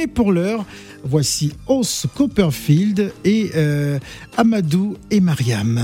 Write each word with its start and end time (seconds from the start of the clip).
Mais 0.00 0.06
pour 0.06 0.32
l'heure, 0.32 0.64
voici 1.04 1.52
Os 1.66 2.06
Copperfield 2.16 3.12
et 3.22 3.50
euh, 3.54 3.98
Amadou 4.38 4.96
et 5.10 5.20
Mariam. 5.20 5.78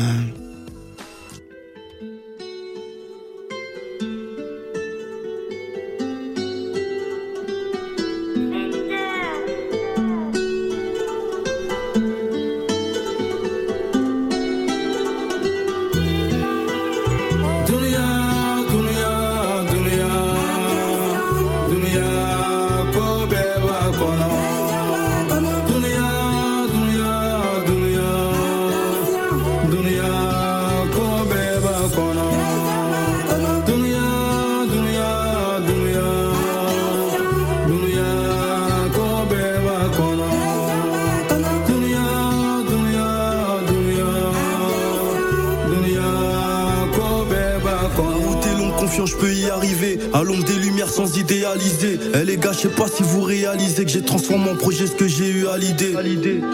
Vous 53.76 53.82
réalisez 53.82 53.84
que 53.84 53.90
j'ai 53.90 54.02
transformé 54.02 54.50
en 54.50 54.56
projet 54.56 54.86
ce 54.86 54.92
que 54.92 55.06
j'ai 55.06 55.28
eu 55.28 55.46
à 55.48 55.58
l'idée. 55.58 55.94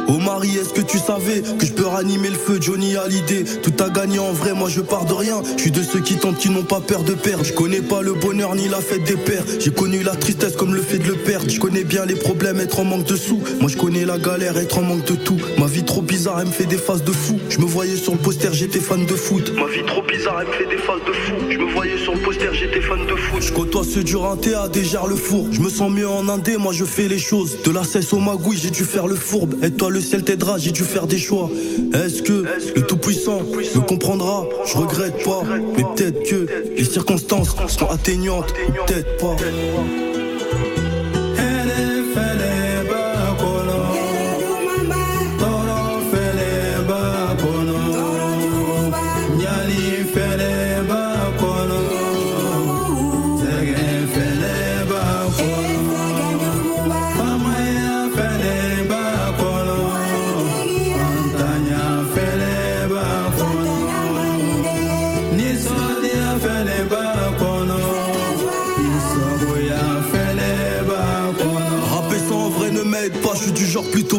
Oh 0.08 0.18
Marie, 0.18 0.56
est-ce 0.56 0.70
que 0.70 0.80
tu 0.80 0.98
savais 0.98 1.42
que 1.58 1.66
je 1.66 1.72
peux 1.72 1.86
ranimer 1.86 2.28
le 2.28 2.36
feu 2.36 2.58
Johnny 2.60 2.96
à 2.96 3.06
l'idée 3.06 3.44
Tout 3.62 3.72
a 3.82 3.90
gagné 3.90 4.18
en 4.18 4.32
vrai, 4.32 4.54
moi 4.54 4.68
je 4.68 4.80
pars 4.80 5.04
de 5.04 5.12
rien. 5.12 5.42
Je 5.56 5.62
suis 5.62 5.70
de 5.70 5.82
ceux 5.82 6.00
qui 6.00 6.16
tentent, 6.16 6.38
qui 6.38 6.50
n'ont 6.50 6.64
pas 6.64 6.80
peur 6.80 7.02
de 7.02 7.12
perdre. 7.12 7.44
Je 7.44 7.52
connais 7.52 7.80
pas 7.80 8.02
le 8.02 8.14
bonheur 8.14 8.54
ni 8.54 8.68
la 8.68 8.80
fête 8.80 9.04
des 9.04 9.16
pères. 9.16 9.44
J'ai 9.60 9.70
connu 9.70 10.02
la 10.02 10.16
tristesse 10.16 10.56
comme 10.56 10.74
le 10.74 10.82
fait 10.82 10.98
de 10.98 11.08
le 11.08 11.14
perdre. 11.14 11.48
Je 11.48 11.60
connais 11.60 11.84
bien 11.84 12.04
les 12.06 12.16
problèmes, 12.16 12.60
être 12.60 12.80
en 12.80 12.84
manque 12.84 13.04
de 13.04 13.16
sous. 13.16 13.40
Moi 13.60 13.70
je 13.70 13.76
connais 13.76 14.04
la 14.04 14.18
galère, 14.18 14.58
être 14.58 14.78
en 14.78 14.82
manque 14.82 15.04
de 15.04 15.14
tout. 15.14 15.38
Ma 15.58 15.66
vie 15.66 15.84
trop 15.84 16.01
bizarre, 16.22 16.40
elle 16.40 16.46
me 16.46 16.52
fait 16.52 16.66
des 16.66 16.76
phases 16.76 17.02
de 17.02 17.10
fou. 17.10 17.36
Je 17.48 17.58
me 17.58 17.64
voyais 17.64 17.96
sur 17.96 18.12
le 18.12 18.18
poster, 18.18 18.52
j'étais 18.52 18.78
fan 18.78 19.04
de 19.06 19.14
foot. 19.14 19.52
Ma 19.56 19.66
vie 19.66 19.84
trop 19.84 20.02
bizarre, 20.02 20.40
elle 20.40 20.46
me 20.46 20.52
fait 20.52 20.66
des 20.66 20.80
phases 20.80 21.00
de 21.04 21.12
fou. 21.12 21.32
Je 21.50 21.58
me 21.58 21.64
voyais 21.72 21.98
sur 21.98 22.14
le 22.14 22.20
poster, 22.20 22.48
j'étais 22.52 22.80
fan 22.80 23.04
de 23.06 23.16
foot. 23.16 23.42
Je 23.42 23.52
côtoie 23.52 23.82
ceux 23.82 24.04
du 24.04 24.14
rinté 24.14 24.54
à 24.54 24.68
déjà 24.68 25.02
le 25.08 25.16
four. 25.16 25.48
Je 25.50 25.60
me 25.60 25.68
sens 25.68 25.90
mieux 25.90 26.06
en 26.08 26.28
indé, 26.28 26.58
moi 26.58 26.72
je 26.72 26.84
fais 26.84 27.08
les 27.08 27.18
choses. 27.18 27.56
De 27.64 27.72
la 27.72 27.82
cesse 27.82 28.12
au 28.12 28.20
magouille, 28.20 28.56
j'ai 28.56 28.70
dû 28.70 28.84
faire 28.84 29.08
le 29.08 29.16
fourbe. 29.16 29.56
Et 29.64 29.72
toi, 29.72 29.90
le 29.90 30.00
ciel 30.00 30.22
t'aidera, 30.22 30.58
j'ai 30.58 30.70
dû 30.70 30.84
faire 30.84 31.08
des 31.08 31.18
choix. 31.18 31.50
Est-ce 31.92 32.22
que 32.22 32.44
le 32.76 32.82
Tout-Puissant 32.82 33.40
me 33.40 33.80
comprendra? 33.80 34.46
Je 34.64 34.76
regrette 34.76 35.24
pas, 35.24 35.42
mais 35.76 35.82
peut-être 35.82 36.22
que 36.22 36.46
les 36.76 36.84
circonstances 36.84 37.56
sont 37.66 37.88
atteignantes, 37.88 38.54
peut-être 38.86 39.16
pas. 39.16 39.34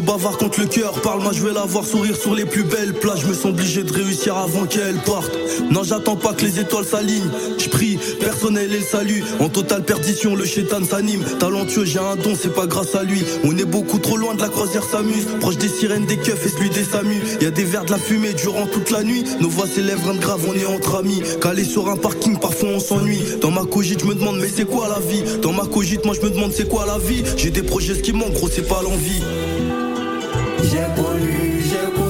Bavard 0.04 0.36
contre 0.36 0.60
le 0.60 0.66
cœur. 0.66 0.92
Parle, 1.02 1.22
moi 1.22 1.32
je 1.32 1.42
vais 1.42 1.52
la 1.52 1.64
voir 1.64 1.84
sourire 1.84 2.16
sur 2.16 2.34
les 2.34 2.44
plus 2.44 2.62
belles 2.62 2.94
plages. 2.94 3.22
Je 3.22 3.28
me 3.28 3.34
sens 3.34 3.46
obligé 3.46 3.82
de 3.82 3.92
réussir 3.92 4.36
avant 4.36 4.66
qu'elle 4.66 4.96
parte. 4.96 5.30
Non, 5.70 5.82
j'attends 5.82 6.16
pas 6.16 6.32
que 6.32 6.44
les 6.44 6.60
étoiles 6.60 6.84
s'alignent. 6.84 7.30
Je 7.58 7.68
prie, 7.68 7.98
personnel 8.20 8.72
et 8.72 8.78
le 8.78 8.84
salut. 8.84 9.24
En 9.40 9.48
totale 9.48 9.82
perdition, 9.84 10.34
le 10.36 10.44
chétan 10.44 10.84
s'anime. 10.84 11.24
Talentueux, 11.38 11.84
j'ai 11.84 11.98
un 11.98 12.16
don, 12.16 12.36
c'est 12.40 12.54
pas 12.54 12.66
grâce 12.66 12.94
à 12.94 13.02
lui. 13.02 13.22
On 13.44 13.56
est 13.56 13.64
beaucoup 13.64 13.98
trop 13.98 14.16
loin 14.16 14.34
de 14.34 14.40
la 14.40 14.48
croisière 14.48 14.84
s'amuse. 14.84 15.26
Proche 15.40 15.56
des 15.56 15.68
sirènes, 15.68 16.06
des 16.06 16.16
keufs 16.16 16.46
et 16.46 16.48
celui 16.48 16.70
des 16.70 16.84
samus. 16.84 17.22
Y 17.40 17.46
a 17.46 17.50
des 17.50 17.64
verres 17.64 17.84
de 17.84 17.90
la 17.90 17.98
fumée 17.98 18.34
durant 18.34 18.66
toute 18.66 18.90
la 18.90 19.02
nuit. 19.02 19.24
Nos 19.40 19.48
voix 19.48 19.66
s'élèvent 19.66 20.02
rien 20.04 20.14
de 20.14 20.20
grave, 20.20 20.40
on 20.48 20.54
est 20.54 20.66
entre 20.66 20.96
amis. 20.96 21.22
Calé 21.40 21.64
sur 21.64 21.88
un 21.88 21.96
parking, 21.96 22.38
parfois 22.38 22.70
on 22.70 22.80
s'ennuie. 22.80 23.22
Dans 23.40 23.50
ma 23.50 23.64
cogite, 23.64 24.00
je 24.00 24.06
me 24.06 24.14
demande, 24.14 24.38
mais 24.40 24.50
c'est 24.54 24.66
quoi 24.66 24.88
la 24.88 25.00
vie? 25.00 25.22
Dans 25.40 25.52
ma 25.52 25.64
cogite, 25.64 26.04
moi 26.04 26.14
je 26.14 26.24
me 26.26 26.30
demande, 26.30 26.52
c'est 26.52 26.68
quoi 26.68 26.86
la 26.86 26.98
vie? 26.98 27.22
J'ai 27.36 27.50
des 27.50 27.62
projets, 27.62 27.94
ce 27.94 28.00
qui 28.00 28.12
manque, 28.12 28.32
gros, 28.32 28.48
c'est 28.48 28.66
pas 28.66 28.82
l'envie. 28.82 29.83
J'ai 30.70 30.78
connu, 30.96 31.60
j'ai 31.60 31.92
connu 31.94 32.03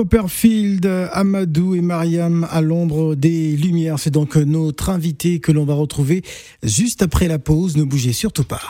Copperfield, 0.00 0.86
Amadou 1.12 1.74
et 1.74 1.82
Mariam 1.82 2.48
à 2.50 2.62
l'ombre 2.62 3.14
des 3.14 3.54
lumières. 3.54 3.98
C'est 3.98 4.10
donc 4.10 4.34
notre 4.34 4.88
invité 4.88 5.40
que 5.40 5.52
l'on 5.52 5.66
va 5.66 5.74
retrouver 5.74 6.22
juste 6.62 7.02
après 7.02 7.28
la 7.28 7.38
pause. 7.38 7.76
Ne 7.76 7.84
bougez 7.84 8.14
surtout 8.14 8.44
pas. 8.44 8.62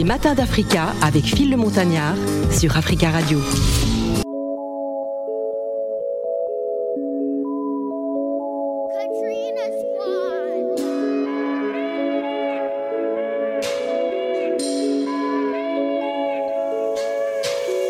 Les 0.00 0.06
matins 0.06 0.34
d'Africa 0.34 0.94
avec 1.02 1.26
Phil 1.26 1.50
le 1.50 1.58
Montagnard 1.58 2.14
sur 2.50 2.74
Africa 2.74 3.10
Radio. 3.10 3.38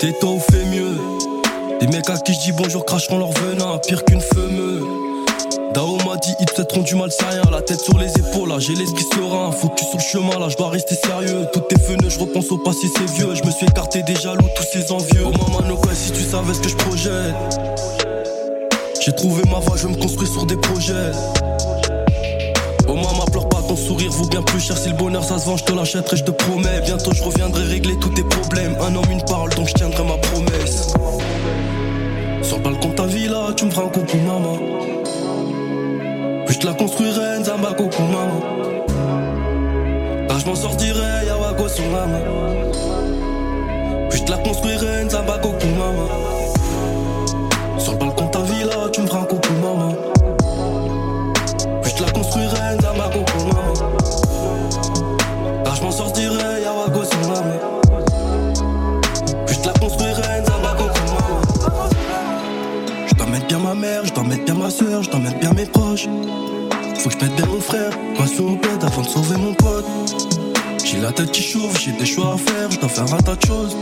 Této 0.01 0.40
fait 0.40 0.64
mieux. 0.64 0.96
Les 1.81 1.87
mecs 1.87 2.11
à 2.11 2.16
qui 2.16 2.35
je 2.35 2.40
dis 2.40 2.51
bonjour 2.51 2.85
cracheront 2.85 3.18
leur 3.18 3.31
venin, 3.31 3.79
pire 3.87 4.05
qu'une 4.05 4.20
fumeux. 4.20 5.10
Dao 5.75 5.97
m'a 6.05 6.17
dit, 6.17 6.35
ils 6.41 6.47
te 6.47 6.81
du 6.81 6.97
mal, 6.97 7.11
rien. 7.31 7.43
La 7.53 7.63
tête 7.63 7.81
sur 7.81 7.97
les 7.97 8.11
épaules, 8.19 8.49
là, 8.49 8.59
j'ai 8.59 8.75
l'esprit 8.75 9.05
serein. 9.15 9.51
Tu 9.77 9.85
sur 9.85 9.99
le 9.99 10.03
chemin, 10.03 10.39
là, 10.41 10.49
je 10.49 10.57
dois 10.57 10.69
rester 10.71 10.97
sérieux. 10.97 11.47
Tout 11.53 11.63
est 11.71 11.81
feneux, 11.81 12.09
je 12.09 12.19
repense 12.19 12.51
au 12.51 12.59
passé, 12.59 12.89
c'est 12.97 13.09
vieux. 13.13 13.35
Je 13.35 13.45
me 13.45 13.53
suis 13.53 13.67
écarté 13.67 14.03
des 14.03 14.17
jaloux, 14.17 14.49
tous 14.57 14.65
ces 14.65 14.91
envieux. 14.91 15.23
Oh 15.25 15.31
maman, 15.31 15.69
no 15.69 15.79
si 15.95 16.11
tu 16.11 16.23
savais 16.23 16.55
ce 16.55 16.61
que 16.61 16.69
je 16.69 16.77
projette. 16.77 17.35
J'ai 19.01 19.13
trouvé 19.13 19.43
ma 19.51 19.61
voie, 19.61 19.77
je 19.77 19.87
me 19.87 19.97
construire 19.97 20.31
sur 20.31 20.45
des 20.45 20.57
projets. 20.57 21.13
Oh 22.89 22.95
maman, 22.95 23.25
pleure 23.31 23.49
pas, 23.49 23.63
ton 23.63 23.77
sourire 23.77 24.11
vaut 24.11 24.27
bien 24.27 24.43
plus 24.43 24.61
cher. 24.61 24.77
Si 24.77 24.89
le 24.89 24.97
bonheur 24.97 25.23
ça 25.23 25.39
se 25.39 25.47
vend, 25.47 25.57
je 25.57 25.65
te 25.65 25.73
l'achèterai, 25.73 26.17
je 26.17 26.25
te 26.25 26.33
promets. 26.33 26.81
Bientôt 26.85 27.13
je 27.15 27.23
reviendrai 27.23 27.63
régler 27.63 27.97
tous 28.01 28.11
tes 28.11 28.25
problèmes. 28.25 28.77
Un 28.81 28.97
homme, 28.97 29.11
une 29.11 29.23
parole, 29.23 29.55
donc 29.55 29.69
je 29.69 29.75
tiendrai 29.75 30.03
ma 30.03 30.19
promesse. 30.19 30.89
Sur 32.43 32.57
le 32.59 32.63
balcon 32.65 32.91
ta 32.91 33.07
villa, 33.07 33.53
tu 33.57 33.67
me 33.67 33.71
feras 33.71 33.87
un 33.87 33.89
coucou, 33.89 34.17
maman. 34.27 34.59
Puis 36.51 36.59
je 36.61 36.67
la 36.67 36.75
construirai, 36.75 37.39
Nzamba, 37.39 37.75
coucou, 37.75 38.03
maman. 38.03 38.41
Là, 40.29 40.37
je 40.37 40.47
m'en 40.47 40.57
sortirai, 40.57 41.25
Yawago, 41.25 41.69
sur 41.69 41.85
maman. 41.85 42.19
Puis 44.11 44.25
je 44.27 44.33
la 44.33 44.39
construirai, 44.39 45.05
Nzamba, 45.05 45.39
coucou, 45.39 45.69
maman. 45.79 46.09
Sur 47.79 47.93
le 47.93 47.99
balcon 47.99 48.25
de 48.25 48.31
ta 48.33 48.41
villa, 48.41 48.89
tu 48.93 49.01
me 49.01 49.07
feras 49.07 49.21
un 49.21 49.25
coucou, 49.27 49.53
maman. 49.63 49.95
Puis 51.83 51.93
je 51.97 52.03
la 52.03 52.11
construirai, 52.11 52.77
Nzamba, 52.81 53.11
coucou, 53.13 53.47
maman. 53.47 53.75
Là, 55.65 55.71
je 55.77 55.83
m'en 55.83 55.93
sortirai, 55.93 56.63
Yawago, 56.65 57.05
sur 57.05 57.29
maman. 57.29 57.61
Puis 59.47 59.57
je 59.63 59.67
la 59.69 59.73
construirai, 59.75 60.41
Nzamba, 60.43 60.71
coucou, 60.77 61.05
maman. 61.15 61.89
Je 63.07 63.25
mettre 63.25 63.47
bien 63.47 63.59
ma 63.59 63.75
mère, 63.77 64.03
je 64.05 64.21
mettre 64.21 64.45
bien 64.45 64.55
ma 64.55 64.69
soeur, 64.69 65.05
je 65.05 65.17
mettre 65.17 65.39
bien 65.39 65.53
mes 65.53 65.67
proches. 65.67 66.09
Faut 67.03 67.09
que 67.09 67.15
je 67.15 67.31
bien 67.31 67.47
mon 67.47 67.61
frère, 67.61 67.93
au 68.41 68.57
bed 68.57 68.85
avant 68.85 69.01
de 69.01 69.09
sauver 69.09 69.39
mon 69.39 69.55
pote. 69.55 69.87
J'ai 70.85 71.01
la 71.01 71.11
tête 71.11 71.33
qui 71.33 71.43
chauffe, 71.43 71.81
j'ai 71.81 71.93
des 71.93 72.05
choix 72.05 72.35
à 72.35 72.37
faire, 72.37 72.71
je 72.71 72.79
dois 72.79 72.91
faire 72.91 73.15
un 73.15 73.23
tas 73.23 73.37
de 73.37 73.47
choses. 73.47 73.75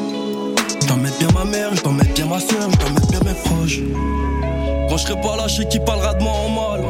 Je 0.81 0.87
dois 0.87 0.97
mettre 0.97 1.19
bien 1.19 1.29
ma 1.35 1.45
mère, 1.45 1.75
je 1.75 1.83
dois 1.83 1.95
mettre 1.95 2.15
bien 2.15 2.27
ma 2.27 2.39
soeur, 2.39 2.71
je 2.71 2.77
dois 2.77 2.91
mettre 2.91 3.09
bien 3.09 3.21
mes 3.25 3.35
proches. 3.35 3.81
Quand 4.89 4.97
je 4.97 5.03
serai 5.03 5.21
pas 5.21 5.37
lâché 5.37 5.67
qui 5.69 5.81
parlera 5.81 6.15
de 6.15 6.23
moi 6.23 6.33
en 6.33 6.49
mal. 6.49 6.81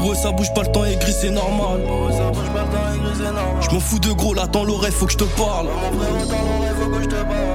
Pour 0.00 0.14
ça 0.14 0.30
bouge 0.30 0.54
pas 0.54 0.62
le 0.62 0.68
temps 0.68 0.84
aigri 0.84 1.12
c'est 1.12 1.30
normal. 1.30 1.80
Je 3.60 3.70
m'en 3.70 3.80
fous 3.80 3.98
de 3.98 4.12
gros 4.12 4.32
là 4.32 4.46
dans 4.46 4.64
l'oreille 4.64 4.92
faut 4.92 5.06
que 5.06 5.12
je 5.12 5.18
te 5.18 5.24
parle. 5.24 5.66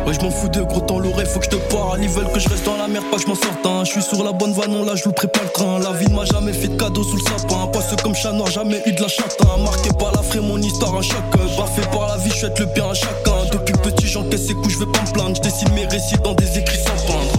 Ouais 0.06 0.13
je 0.13 0.19
m'en 0.19 0.29
fous 0.29 0.49
de 0.49 0.62
gros 0.62 0.82
dans 0.82 0.99
l'oreille 0.99 1.25
faut 1.25 1.39
que 1.39 1.45
je 1.45 1.51
te 1.51 1.73
parle. 1.73 2.03
Ils 2.03 2.10
veulent 2.10 2.32
que 2.32 2.39
je 2.39 2.49
reste 2.49 2.65
dans 2.65 2.77
la 2.77 2.88
merde 2.88 3.06
pas 3.10 3.17
je 3.17 3.27
m'en 3.27 3.36
sorte. 3.36 3.65
Hein. 3.65 3.84
Je 3.86 3.91
suis 3.91 4.01
sur 4.01 4.23
la 4.23 4.34
bonne 4.34 4.51
voie 4.51 4.67
non 4.67 4.84
là 4.84 4.95
je 4.95 5.06
louperai 5.06 5.29
pas 5.29 5.41
le 5.41 5.49
train. 5.49 5.79
La 5.79 5.93
vie 5.93 6.12
m'a 6.13 6.25
jamais 6.25 6.53
fait 6.53 6.67
de 6.67 6.75
cadeau 6.75 7.03
sous 7.03 7.15
le 7.15 7.23
sapin. 7.23 7.71
Ceux 7.89 7.95
comme 8.03 8.13
chat 8.13 8.34
noir 8.34 8.51
jamais 8.51 8.82
eu 8.86 8.91
de 8.91 9.01
la 9.01 9.08
châtain. 9.08 9.58
Marqué 9.63 9.89
par 9.97 10.12
la 10.12 10.21
fraie 10.21 10.41
mon 10.41 10.58
histoire 10.58 10.95
un 10.95 11.01
choc. 11.01 11.23
Baffé 11.58 11.82
par 11.91 12.08
la 12.08 12.17
vie 12.17 12.29
je 12.29 12.36
souhaite 12.36 12.60
le 12.60 12.65
bien 12.67 12.89
à 12.89 12.93
chacun. 12.93 13.45
Depuis 13.51 13.73
petit 13.82 14.08
j'encaisse 14.08 14.47
ces 14.47 14.53
coups 14.53 14.73
je 14.73 14.79
vais 14.79 14.91
pas 14.91 15.01
me 15.01 15.12
plaindre. 15.12 15.41
Je 15.41 15.73
mes 15.73 15.86
récits 15.86 16.17
dans 16.23 16.36
des 16.36 16.60
écrits 16.60 16.77
sans 16.77 17.08
peindre. 17.08 17.32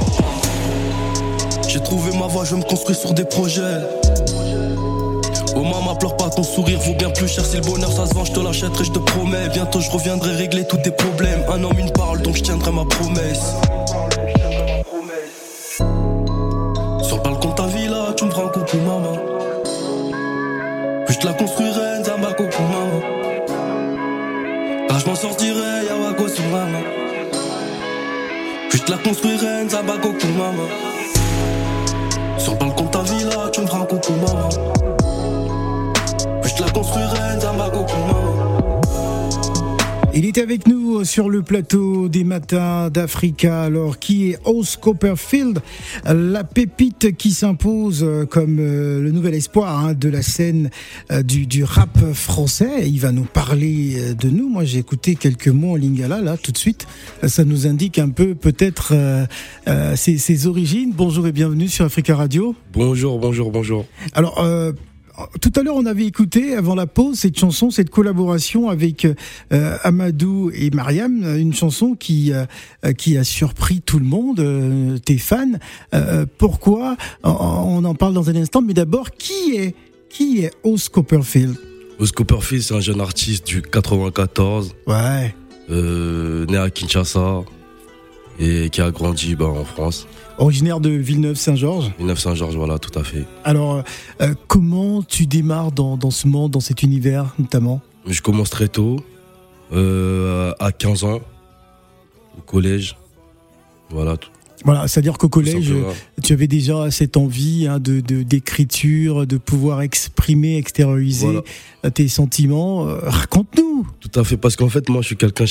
J'ai 1.69 1.81
trouvé 1.81 2.17
ma 2.17 2.27
voie, 2.27 2.45
je 2.45 2.57
me 2.57 2.63
construis 2.63 2.97
sur 2.97 3.13
des 3.15 3.25
projets. 3.25 3.81
Ton 6.31 6.43
sourire 6.43 6.81
vaut 6.81 6.95
bien 6.95 7.11
plus 7.11 7.29
cher. 7.29 7.45
Si 7.45 7.57
le 7.57 7.63
bonheur 7.63 7.93
ça 7.93 8.07
se 8.07 8.15
vend, 8.15 8.25
je 8.25 8.33
te 8.33 8.41
l'achèterai, 8.41 8.85
je 8.85 8.93
te 8.93 8.99
promets. 8.99 9.49
Bientôt 9.53 9.81
je 9.81 9.91
reviendrai 9.91 10.35
régler 10.35 10.67
tous 10.67 10.79
tes 10.79 10.91
problèmes. 10.91 11.45
Un 11.49 11.63
homme, 11.63 11.79
une 11.79 11.91
parole, 11.93 12.23
donc 12.23 12.37
je 12.37 12.43
tiendrai 12.43 12.73
ma 12.73 12.85
promesse. 12.85 13.55
Sur 17.03 17.17
le 17.19 17.23
balcon 17.23 17.51
de 17.51 17.55
ta 17.55 17.67
villa, 17.67 18.15
tu 18.17 18.25
me 18.25 18.31
feras 18.31 18.45
un 18.45 18.49
coucou, 18.49 18.77
maman. 18.79 19.17
Puis 21.07 21.15
je 21.15 21.21
te 21.21 21.27
la 21.27 21.35
construirai, 21.35 22.01
Nzamba, 22.01 22.33
coucou, 22.33 22.63
maman. 22.63 23.01
Là, 24.89 24.99
je 24.99 25.07
m'en 25.07 25.15
sortirai, 25.15 25.87
Yawago 25.89 26.29
sur 26.29 26.45
maman. 26.45 26.81
Puis 28.71 28.79
je 28.79 28.85
te 28.85 28.91
la 28.91 28.99
construirai, 28.99 29.65
Nzamba, 29.67 29.99
coucou, 29.99 30.27
maman. 30.37 30.69
Sur 32.39 32.57
Il 40.17 40.27
est 40.27 40.39
avec 40.39 40.69
nous 40.69 41.03
sur 41.05 41.29
le 41.29 41.43
plateau 41.43 42.09
des 42.09 42.23
matins 42.23 42.89
d'Africa. 42.89 43.65
Alors, 43.65 43.99
qui 43.99 44.31
est 44.31 44.39
Ose 44.45 44.77
Copperfield, 44.77 45.59
la 46.05 46.45
pépite 46.45 47.17
qui 47.17 47.33
s'impose 47.33 48.07
comme 48.31 48.59
euh, 48.61 49.03
le 49.03 49.11
nouvel 49.11 49.35
espoir 49.35 49.85
hein, 49.85 49.93
de 49.93 50.09
la 50.09 50.23
scène 50.23 50.71
euh, 51.11 51.25
du, 51.25 51.47
du, 51.47 51.65
rap 51.65 51.99
français. 52.13 52.89
Il 52.89 53.01
va 53.01 53.11
nous 53.11 53.25
parler 53.25 53.97
euh, 53.97 54.15
de 54.15 54.29
nous. 54.29 54.49
Moi, 54.49 54.65
j'ai 54.65 54.79
écouté 54.79 55.17
quelques 55.17 55.49
mots 55.49 55.73
en 55.73 55.77
lingala 55.77 56.21
là 56.21 56.37
tout 56.37 56.53
de 56.53 56.59
suite. 56.59 56.87
Ça 57.27 57.45
nous 57.45 57.67
indique 57.67 57.99
un 57.99 58.11
peu 58.11 58.37
peut-être 58.37 58.93
euh, 58.95 59.27
euh, 59.67 59.97
ses, 59.97 60.19
ses, 60.19 60.47
origines. 60.47 60.93
Bonjour 60.95 61.27
et 61.27 61.33
bienvenue 61.33 61.67
sur 61.67 61.87
Africa 61.87 62.15
Radio. 62.15 62.55
Bonjour, 62.73 63.19
bonjour, 63.19 63.51
bonjour. 63.51 63.85
Alors. 64.15 64.41
Tout 65.41 65.53
à 65.55 65.63
l'heure, 65.63 65.77
on 65.77 65.87
avait 65.87 66.07
écouté 66.07 66.55
avant 66.55 66.75
la 66.75 66.87
pause 66.87 67.19
cette 67.21 67.39
chanson, 67.39 67.71
cette 67.71 67.91
collaboration 67.91 68.69
avec 68.69 69.05
euh, 69.05 69.77
Amadou 69.85 70.51
et 70.53 70.71
Mariam, 70.71 71.23
une 71.39 71.55
chanson 71.55 71.95
qui 71.95 72.33
euh, 72.33 72.47
qui 72.99 73.17
a 73.17 73.23
surpris 73.23 73.81
tout 73.81 74.01
le 74.01 74.05
monde, 74.05 74.41
euh, 74.41 74.99
tes 74.99 75.19
fans. 75.19 75.53
pourquoi? 76.39 76.97
On 77.23 77.85
en 77.85 77.95
parle 77.95 78.15
dans 78.15 78.29
un 78.29 78.37
instant, 78.37 78.61
mais 78.63 78.75
d'abord, 78.75 79.13
qui 79.13 79.57
est 79.57 79.75
qui 80.11 80.45
est 80.45 80.53
Copperfield? 80.91 81.57
Ose 82.01 82.11
Copperfield, 82.11 82.63
c'est 82.63 82.75
un 82.75 82.81
jeune 82.81 83.01
artiste 83.01 83.47
du 83.47 83.63
94. 83.63 84.75
Ouais. 84.87 85.35
né 85.69 86.57
à 86.57 86.71
Kinshasa 86.71 87.45
et 88.41 88.69
qui 88.71 88.81
a 88.81 88.91
grandi 88.91 89.37
bah, 89.37 89.47
en 89.47 89.65
France. 89.65 90.09
Originaire 90.39 90.81
de 90.81 90.91
Villeneuve-Saint-Georges 90.91 91.93
Villeneuve-Saint-Georges, 91.99 92.57
voilà, 92.57 92.79
tout 92.79 92.97
à 92.99 93.05
fait. 93.05 93.25
Alors, 93.45 93.85
euh, 94.21 94.35
comment 94.49 95.03
tu 95.03 95.27
démarres 95.27 95.73
dans, 95.73 95.97
dans, 95.97 96.11
ce 96.11 96.27
monde, 96.27 96.51
dans 96.51 96.61
cet 96.61 96.83
univers 96.83 97.35
notamment? 97.39 97.81
Je 98.07 98.21
commence 98.21 98.51
très 98.51 98.69
tôt, 98.69 99.01
euh, 99.73 100.53
à 100.59 100.73
15 100.73 101.05
ans, 101.05 101.21
au 102.37 102.41
collège. 102.43 102.97
Voilà. 103.91 104.17
Tout. 104.17 104.31
Voilà, 104.65 104.89
c'est-à-dire 104.89 105.19
qu'au 105.19 105.29
collège, 105.29 105.73
tu 106.23 106.33
avais 106.33 106.47
déjà 106.47 106.91
cette 106.91 107.19
envie 107.19 107.67
hein, 107.67 107.79
de 107.79 108.01
d'écriture, 108.01 109.27
de, 109.27 109.37
pouvoir 109.37 109.83
exprimer, 109.83 110.57
extérioriser 110.57 111.27
voilà. 111.83 111.91
tes 111.91 112.09
sentiments. 112.09 112.89
Euh, 112.89 112.99
Raconte-nous. 113.03 113.87
Tout 114.01 114.19
à 114.19 114.25
fait, 114.25 114.39
parce 114.39 114.57
qu'en 114.57 114.71
fait, 114.71 114.89
moi, 114.89 115.03
je 115.03 115.09
suis 115.09 115.17
quelqu'un 115.17 115.45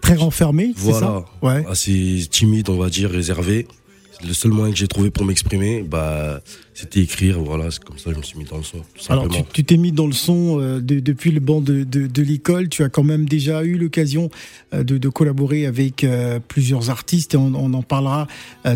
très 0.00 0.16
renfermé, 0.16 0.72
voilà, 0.76 0.98
c'est 0.98 1.04
ça? 1.04 1.24
Ouais. 1.42 1.66
assez 1.68 2.26
timide, 2.30 2.68
on 2.68 2.76
va 2.76 2.88
dire, 2.88 3.10
réservé. 3.10 3.66
Le 4.26 4.34
seul 4.34 4.52
moyen 4.52 4.70
que 4.70 4.78
j'ai 4.78 4.86
trouvé 4.86 5.10
pour 5.10 5.24
m'exprimer, 5.24 5.82
bah, 5.82 6.42
c'était 6.74 7.00
écrire. 7.00 7.40
Voilà, 7.40 7.70
c'est 7.70 7.82
comme 7.82 7.96
ça 7.96 8.10
que 8.10 8.16
je 8.16 8.18
me 8.18 8.22
suis 8.22 8.38
mis 8.38 8.44
dans 8.44 8.58
le 8.58 8.62
son. 8.62 8.80
Alors, 9.08 9.26
tu 9.50 9.64
t'es 9.64 9.78
mis 9.78 9.92
dans 9.92 10.06
le 10.06 10.12
son 10.12 10.60
euh, 10.60 10.78
de, 10.78 11.00
depuis 11.00 11.30
le 11.30 11.40
banc 11.40 11.62
de, 11.62 11.84
de, 11.84 12.06
de 12.06 12.22
l'école. 12.22 12.68
Tu 12.68 12.82
as 12.82 12.90
quand 12.90 13.02
même 13.02 13.24
déjà 13.26 13.64
eu 13.64 13.78
l'occasion 13.78 14.28
euh, 14.74 14.84
de, 14.84 15.08
collaborer 15.08 15.64
avec 15.64 16.04
euh, 16.04 16.38
plusieurs 16.38 16.90
artistes 16.90 17.32
et 17.32 17.38
on, 17.38 17.54
on 17.54 17.72
en 17.72 17.82
parlera 17.82 18.26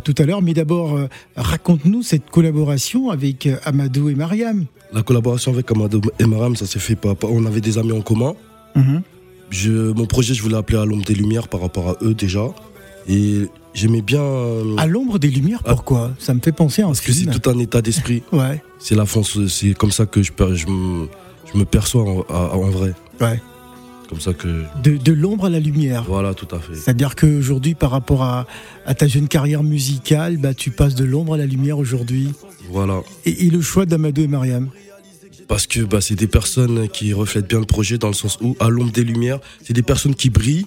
tout 0.03 0.15
à 0.17 0.25
l'heure. 0.25 0.41
Mais 0.41 0.55
d'abord, 0.55 0.99
raconte-nous 1.37 2.03
cette 2.03 2.31
collaboration 2.31 3.11
avec 3.11 3.47
Amadou 3.67 4.09
et 4.09 4.15
Mariam. 4.15 4.65
La 4.95 5.03
collaboration 5.03 5.53
avec 5.53 5.71
Amadou 5.71 6.01
et 6.19 6.25
Mariam, 6.25 6.57
ça 6.57 6.65
s'est 6.67 6.79
fait 6.79 6.97
pas. 6.97 7.15
On 7.23 7.45
avait 7.45 7.61
des 7.61 7.77
amis 7.77 7.93
en 7.93 8.01
commun. 8.01 8.35
Mm 8.77 8.83
-hmm. 8.83 9.01
Je, 9.55 9.93
mon 9.93 10.07
projet, 10.07 10.35
je 10.35 10.43
voulais 10.43 10.57
appeler 10.57 10.79
à 10.79 10.85
l'ombre 10.85 11.05
des 11.05 11.15
lumières 11.15 11.47
par 11.47 11.61
rapport 11.61 11.89
à 11.89 11.97
eux 12.03 12.13
déjà. 12.13 12.47
Et 13.09 13.49
j'aimais 13.73 14.03
bien. 14.03 14.21
Euh... 14.21 14.75
À 14.79 14.89
l'ombre 14.89 15.21
des 15.21 15.31
lumières, 15.31 15.63
pourquoi? 15.63 16.11
Ah, 16.13 16.17
Ça 16.19 16.35
me 16.35 16.41
fait 16.41 16.51
penser 16.51 16.83
à 16.83 16.87
un 16.87 16.89
Parce 16.89 17.01
que 17.01 17.13
c'est 17.13 17.31
tout 17.31 17.49
un 17.49 17.59
état 17.61 17.81
d'esprit. 17.81 18.25
ouais. 18.33 18.61
C'est 18.81 18.97
la 18.97 19.05
c'est 19.49 19.75
comme 19.75 19.93
ça 19.93 20.07
que 20.07 20.23
je, 20.23 20.33
je, 20.55 20.67
me, 20.67 21.07
je 21.53 21.57
me 21.57 21.65
perçois 21.65 22.03
en, 22.03 22.25
en, 22.29 22.71
vrai. 22.71 22.95
Ouais. 23.21 23.41
Comme 24.09 24.19
ça 24.21 24.33
que. 24.33 24.65
De, 24.83 24.97
de 24.97 25.13
l'ombre 25.13 25.45
à 25.45 25.51
la 25.51 25.61
lumière. 25.61 26.03
Voilà, 26.03 26.35
tout 26.35 26.53
à 26.53 26.59
fait. 26.59 26.75
C'est-à-dire 26.75 27.15
qu'aujourd'hui, 27.15 27.77
par 27.77 27.93
rapport 27.93 28.25
à, 28.25 28.49
à, 28.87 28.95
ta 28.95 29.07
jeune 29.07 29.29
carrière 29.29 29.63
musicale, 29.63 30.37
bah, 30.37 30.53
tu 30.55 30.73
passes 30.73 30.97
de 30.97 31.05
l'ombre 31.05 31.35
à 31.35 31.37
la 31.37 31.47
lumière 31.47 31.79
aujourd'hui. 31.79 32.31
Voilà. 32.71 33.03
Et, 33.25 33.47
et, 33.47 33.51
le 33.51 33.61
choix 33.61 33.87
d'Amadou 33.87 34.23
et 34.23 34.27
Mariam? 34.27 34.69
Parce 35.49 35.67
que 35.67 35.81
bah, 35.81 36.01
c'est 36.01 36.15
des 36.15 36.27
personnes 36.27 36.89
qui 36.89 37.13
reflètent 37.13 37.49
bien 37.49 37.61
le 37.61 37.67
projet 37.67 37.99
dans 37.99 38.09
le 38.09 38.15
sens 38.15 38.39
où, 38.41 38.57
à 38.61 38.69
l'ombre 38.71 38.93
des 38.93 39.05
lumières, 39.05 39.41
c'est 39.63 39.73
des 39.75 39.83
personnes 39.83 40.15
qui 40.15 40.31
brillent, 40.31 40.67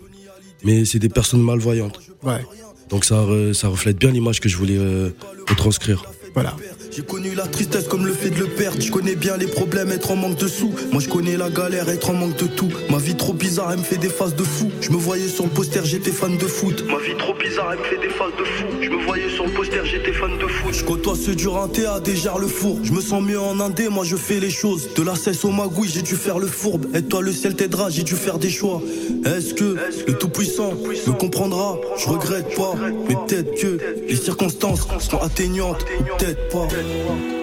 mais 0.64 0.86
c'est 0.86 1.00
des 1.00 1.10
personnes 1.10 1.42
malvoyantes. 1.42 2.00
Ouais. 2.24 2.46
Donc 2.90 3.04
ça, 3.06 3.16
re- 3.24 3.54
ça 3.54 3.68
reflète 3.70 3.98
bien 3.98 4.12
l'image 4.12 4.40
que 4.40 4.50
je 4.50 4.56
voulais 4.58 4.78
euh, 4.78 5.10
retranscrire. 5.50 6.04
Voilà. 6.34 6.56
J'ai 6.92 7.04
connu 7.04 7.36
la 7.36 7.48
tristesse 7.48 7.88
comme 7.88 8.06
le 8.06 8.14
fait 8.14 8.30
de 8.30 8.40
le 8.40 8.48
perdre. 8.48 8.82
Je 8.82 8.92
connais 8.92 9.16
bien 9.16 9.38
les 9.38 9.48
problèmes, 9.48 9.92
être 9.92 10.12
en 10.12 10.16
manque 10.16 10.38
de 10.38 10.48
sous. 10.48 10.74
Moi 10.92 11.02
je 11.02 11.10
connais 11.10 11.38
la 11.38 11.50
galère, 11.50 11.90
être 11.90 12.10
en 12.10 12.14
manque 12.14 12.38
de 12.38 12.48
tout. 12.48 12.70
Ma 12.90 12.98
vie 12.98 13.16
trop 13.16 13.34
bizarre, 13.34 13.72
elle 13.72 13.80
me 13.80 13.84
fait 13.84 13.98
des 13.98 14.10
phases 14.10 14.36
de 14.36 14.44
fou. 14.44 14.72
Je 14.82 14.92
me 14.92 14.98
voyais 14.98 15.28
sur 15.28 15.44
le 15.44 15.50
poster, 15.50 15.82
j'étais 15.84 16.12
fan 16.12 16.38
de 16.38 16.46
foot. 16.46 16.84
Ma 16.88 16.98
vie 17.00 17.16
trop 17.18 17.34
bizarre, 17.34 17.74
elle 17.74 17.80
me 17.80 17.84
fait 17.84 18.08
des 18.08 18.14
phases 18.14 18.32
de 18.38 18.44
fou. 18.44 18.66
Je 18.82 18.90
me 18.90 19.04
voyais 19.04 19.30
sur 19.30 19.46
le 19.46 19.52
poster, 19.52 19.86
j'étais 19.86 20.14
fan 20.14 20.38
de 20.38 20.48
foot. 20.48 20.74
Je 20.74 20.84
côtoie 20.84 21.16
ceux 21.16 21.36
du 21.36 21.48
rinté 21.48 21.86
à 21.86 22.00
dégère 22.00 22.38
le 22.40 22.48
four. 22.48 22.80
Je 22.84 22.92
me 22.92 23.02
sens 23.02 23.22
mieux 23.22 23.40
en 23.40 23.60
indé, 23.60 23.90
moi 23.90 24.04
je 24.04 24.16
fais 24.16 24.40
les 24.40 24.50
choses. 24.50 24.90
De 24.96 25.04
la 25.04 25.16
cesse 25.16 25.44
au 25.46 25.52
magouille, 25.52 25.90
j'ai 25.90 26.02
dû 26.02 26.16
faire 26.16 26.40
le 26.40 26.48
fourbe. 26.48 26.88
Et 26.96 27.02
toi 27.04 27.22
le 27.22 27.32
ciel 27.32 27.56
t'aidera, 27.56 27.90
j'ai 27.90 28.04
dû 28.04 28.16
faire 28.16 28.40
des 28.40 28.50
choix. 28.50 28.82
Est-ce 29.26 29.54
que 29.54 29.76
le 30.08 30.14
tout-puissant 30.14 30.74
me 30.74 31.14
comprendra? 31.14 31.78
Je 31.98 32.08
regrette 32.08 32.56
pas, 32.56 32.74
mais 33.08 33.16
peut-être 33.28 33.60
que 33.62 33.78
les 34.08 34.16
circonstances 34.16 34.88
seront 35.00 35.22
atteignantes, 35.22 35.86
ou 36.00 36.04
peut-être 36.18 36.50
pas. 36.50 36.68
Listen. 36.78 37.37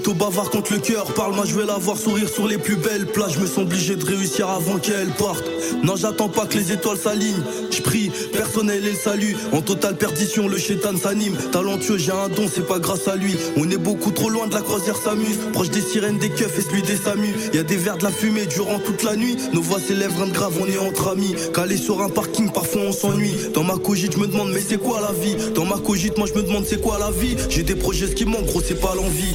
Plutôt 0.00 0.14
bavard 0.14 0.48
contre 0.48 0.72
le 0.72 0.78
cœur. 0.78 1.04
Parle, 1.12 1.34
moi 1.34 1.44
je 1.46 1.54
vais 1.54 1.66
la 1.66 1.76
voir 1.76 1.98
sourire 1.98 2.28
sur 2.28 2.48
les 2.48 2.56
plus 2.56 2.76
belles 2.76 3.06
plages. 3.06 3.34
Je 3.34 3.40
me 3.40 3.46
sens 3.46 3.58
obligé 3.58 3.96
de 3.96 4.04
réussir 4.04 4.48
avant 4.48 4.78
qu'elle 4.78 5.08
parte. 5.08 5.44
Non, 5.84 5.94
j'attends 5.94 6.30
pas 6.30 6.46
que 6.46 6.56
les 6.56 6.72
étoiles 6.72 6.96
s'alignent. 6.96 7.42
Je 7.70 7.82
prie, 7.82 8.10
personnel 8.32 8.86
et 8.86 8.90
le 8.90 8.96
salut. 8.96 9.36
En 9.52 9.60
totale 9.60 9.96
perdition, 9.96 10.48
le 10.48 10.56
chétan 10.56 10.96
s'anime. 10.96 11.36
Talentueux, 11.52 11.98
j'ai 11.98 12.12
un 12.12 12.28
don, 12.28 12.46
c'est 12.52 12.66
pas 12.66 12.78
grâce 12.78 13.08
à 13.08 13.16
lui. 13.16 13.36
On 13.58 13.68
est 13.70 13.76
beaucoup 13.76 14.10
trop 14.10 14.30
loin 14.30 14.46
de 14.46 14.54
la 14.54 14.62
croisière 14.62 14.96
s'amuse. 14.96 15.36
Proche 15.52 15.68
des 15.68 15.82
sirènes, 15.82 16.18
des 16.18 16.30
keufs 16.30 16.58
et 16.58 16.62
celui 16.62 16.80
des 16.80 16.96
SAMU. 16.96 17.34
Y 17.52 17.58
a 17.58 17.62
des 17.62 17.76
verres 17.76 17.98
de 17.98 18.04
la 18.04 18.10
fumée 18.10 18.46
durant 18.46 18.78
toute 18.78 19.02
la 19.02 19.16
nuit. 19.16 19.36
Nos 19.52 19.60
voix 19.60 19.80
s'élèvent, 19.80 20.16
rien 20.16 20.28
de 20.28 20.32
grave, 20.32 20.54
on 20.62 20.66
est 20.66 20.78
entre 20.78 21.08
amis. 21.08 21.34
Calé 21.52 21.76
sur 21.76 22.00
un 22.00 22.08
parking, 22.08 22.50
parfois 22.50 22.82
on 22.86 22.92
s'ennuie. 22.92 23.34
Dans 23.52 23.64
ma 23.64 23.76
cogite, 23.76 24.14
je 24.14 24.18
me 24.18 24.26
demande, 24.26 24.50
mais 24.54 24.62
c'est 24.66 24.78
quoi 24.78 25.00
la 25.02 25.12
vie? 25.12 25.36
Dans 25.54 25.66
ma 25.66 25.76
cogite, 25.76 26.16
moi 26.16 26.26
je 26.26 26.38
me 26.38 26.42
demande, 26.42 26.64
c'est 26.66 26.80
quoi 26.80 26.98
la 26.98 27.10
vie? 27.10 27.36
J'ai 27.50 27.64
des 27.64 27.74
projets, 27.74 28.06
ce 28.06 28.14
qui 28.14 28.24
manque, 28.24 28.46
gros, 28.46 28.62
c'est 28.66 28.80
pas 28.80 28.94
l'envie. 28.94 29.34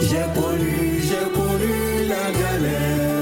J'ai 0.00 0.26
connu, 0.34 1.00
j'ai 1.00 1.26
connu 1.34 2.08
la 2.08 2.30
galère. 2.32 3.16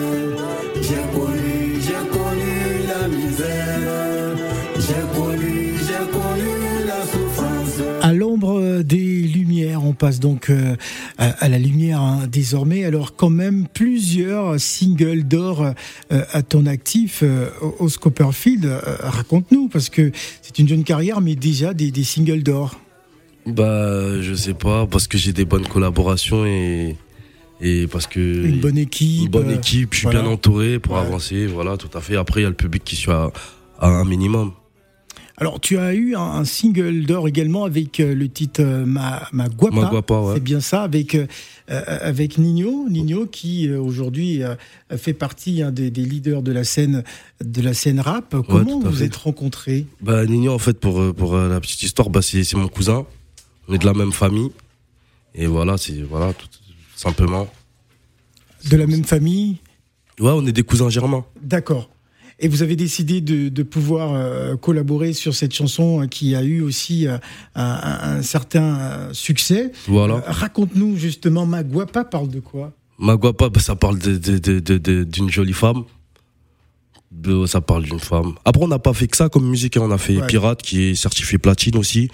J'ai 0.82 1.04
connu, 1.14 1.80
j'ai 1.80 2.08
connu 2.10 2.54
la 2.88 3.08
misère. 3.08 4.36
J'ai 4.76 5.18
connu, 5.18 5.74
j'ai 5.78 6.04
connu 6.12 6.86
la 6.86 7.02
souffrance. 7.06 7.80
À 8.02 8.12
l'ombre 8.12 8.82
des 8.82 9.22
lumières, 9.22 9.84
on 9.84 9.92
passe 9.92 10.20
donc 10.20 10.50
euh, 10.50 10.76
à, 11.16 11.48
la 11.48 11.58
lumière 11.58 12.00
hein, 12.00 12.26
désormais. 12.30 12.84
Alors 12.84 13.16
quand 13.16 13.30
même 13.30 13.66
plusieurs 13.72 14.60
singles 14.60 15.24
d'or 15.24 15.62
euh, 16.12 16.24
à 16.32 16.42
ton 16.42 16.66
actif 16.66 17.22
Scopperfield. 17.88 18.66
Euh, 18.66 18.80
Raconte-nous 19.00 19.68
parce 19.68 19.88
que 19.88 20.12
c'est 20.42 20.58
une 20.58 20.68
jeune 20.68 20.84
carrière, 20.84 21.20
mais 21.20 21.36
déjà 21.36 21.72
des 21.72 22.04
singles 22.04 22.42
d'or. 22.42 22.78
Bah, 23.46 24.20
je 24.22 24.34
sais 24.34 24.54
pas, 24.54 24.86
parce 24.86 25.06
que 25.06 25.18
j'ai 25.18 25.32
des 25.32 25.44
bonnes 25.44 25.66
collaborations 25.66 26.46
et, 26.46 26.96
et 27.60 27.86
parce 27.86 28.06
que. 28.06 28.20
Une 28.20 28.60
bonne 28.60 28.78
équipe. 28.78 29.24
Une 29.26 29.28
bonne 29.30 29.50
équipe, 29.50 29.92
je 29.92 29.98
suis 29.98 30.04
voilà. 30.06 30.22
bien 30.22 30.30
entouré 30.30 30.78
pour 30.78 30.94
Ouais. 30.94 31.00
avancer, 31.00 31.46
voilà, 31.46 31.76
tout 31.76 31.90
à 31.96 32.00
fait. 32.00 32.16
Après, 32.16 32.40
il 32.40 32.44
y 32.44 32.46
a 32.46 32.50
le 32.50 32.54
public 32.56 32.82
qui 32.84 32.96
suit 32.96 33.10
à, 33.10 33.30
à 33.80 33.88
un 33.88 34.04
minimum. 34.04 34.52
Alors 35.36 35.58
tu 35.58 35.78
as 35.78 35.94
eu 35.94 36.14
un, 36.14 36.20
un 36.20 36.44
single 36.44 37.06
d'or 37.06 37.26
également 37.26 37.64
avec 37.64 37.98
euh, 37.98 38.14
le 38.14 38.28
titre 38.28 38.60
euh, 38.62 38.86
Ma, 38.86 39.26
Ma 39.32 39.48
Guapa. 39.48 39.74
Ma 39.80 39.90
Guapa, 39.90 40.14
ouais. 40.20 40.34
C'est 40.34 40.40
bien 40.44 40.60
ça, 40.60 40.84
avec, 40.84 41.16
euh, 41.16 41.26
avec 41.66 42.38
Nino. 42.38 42.86
Nino 42.88 43.26
qui 43.26 43.68
aujourd'hui 43.72 44.42
fait 44.96 45.12
partie 45.12 45.60
hein, 45.60 45.72
des, 45.72 45.90
des 45.90 46.02
leaders 46.04 46.40
de 46.42 46.52
la 46.52 46.62
scène, 46.62 47.02
de 47.44 47.62
la 47.62 47.74
scène 47.74 47.98
rap. 47.98 48.36
Comment 48.48 48.80
à 48.80 48.88
vous 48.88 48.92
fait. 48.96 49.06
êtes 49.06 49.16
rencontrés? 49.16 49.86
Bah, 50.00 50.24
Nino, 50.24 50.52
en 50.52 50.58
fait, 50.60 50.78
pour, 50.78 51.12
pour 51.12 51.36
la 51.36 51.60
petite 51.60 51.82
histoire, 51.82 52.10
bah, 52.10 52.22
c'est 52.22 52.44
c'est 52.44 52.56
mon 52.56 52.68
cousin. 52.68 53.04
On 53.68 53.74
est 53.74 53.78
de 53.78 53.86
la 53.86 53.94
même 53.94 54.12
famille. 54.12 54.50
Et 55.34 55.46
voilà, 55.46 55.76
c'est, 55.76 56.00
voilà, 56.02 56.32
tout 56.32 56.46
simplement. 56.96 57.48
De 58.70 58.76
la 58.76 58.86
même 58.86 59.04
famille 59.04 59.58
Ouais, 60.20 60.30
on 60.30 60.46
est 60.46 60.52
des 60.52 60.62
cousins 60.62 60.88
germains. 60.90 61.24
D'accord. 61.42 61.90
Et 62.38 62.48
vous 62.48 62.62
avez 62.62 62.76
décidé 62.76 63.20
de, 63.20 63.48
de 63.48 63.62
pouvoir 63.62 64.12
euh, 64.14 64.56
collaborer 64.56 65.12
sur 65.12 65.34
cette 65.34 65.54
chanson 65.54 66.00
hein, 66.00 66.08
qui 66.08 66.34
a 66.34 66.42
eu 66.42 66.60
aussi 66.62 67.06
euh, 67.06 67.16
un, 67.54 68.22
certain 68.22 68.76
euh, 68.80 69.12
succès. 69.12 69.72
Voilà. 69.86 70.14
Euh, 70.16 70.20
Raconte-nous 70.26 70.96
justement, 70.96 71.46
Ma 71.46 71.62
Guapa 71.62 72.04
parle 72.04 72.28
de 72.28 72.40
quoi? 72.40 72.72
Ma 72.98 73.16
guapa, 73.16 73.48
bah, 73.48 73.58
ça 73.60 73.74
parle 73.74 73.98
de- 73.98 74.16
de- 74.16 74.60
de- 74.60 75.02
d'une 75.04 75.28
jolie 75.30 75.52
femme. 75.52 75.82
Ça 77.46 77.60
parle 77.60 77.84
d'une 77.84 77.98
femme. 78.00 78.34
Après, 78.44 78.62
on 78.62 78.68
n'a 78.68 78.78
pas 78.78 78.92
fait 78.92 79.06
que 79.08 79.16
ça 79.16 79.28
comme 79.28 79.48
musique. 79.48 79.76
hein. 79.76 79.82
On 79.84 79.90
a 79.90 79.98
fait 79.98 80.18
Ouais. 80.18 80.26
Pirate, 80.26 80.62
qui 80.62 80.82
est 80.82 80.94
certifié 80.94 81.38
platine 81.38 81.76
aussi. 81.76 82.08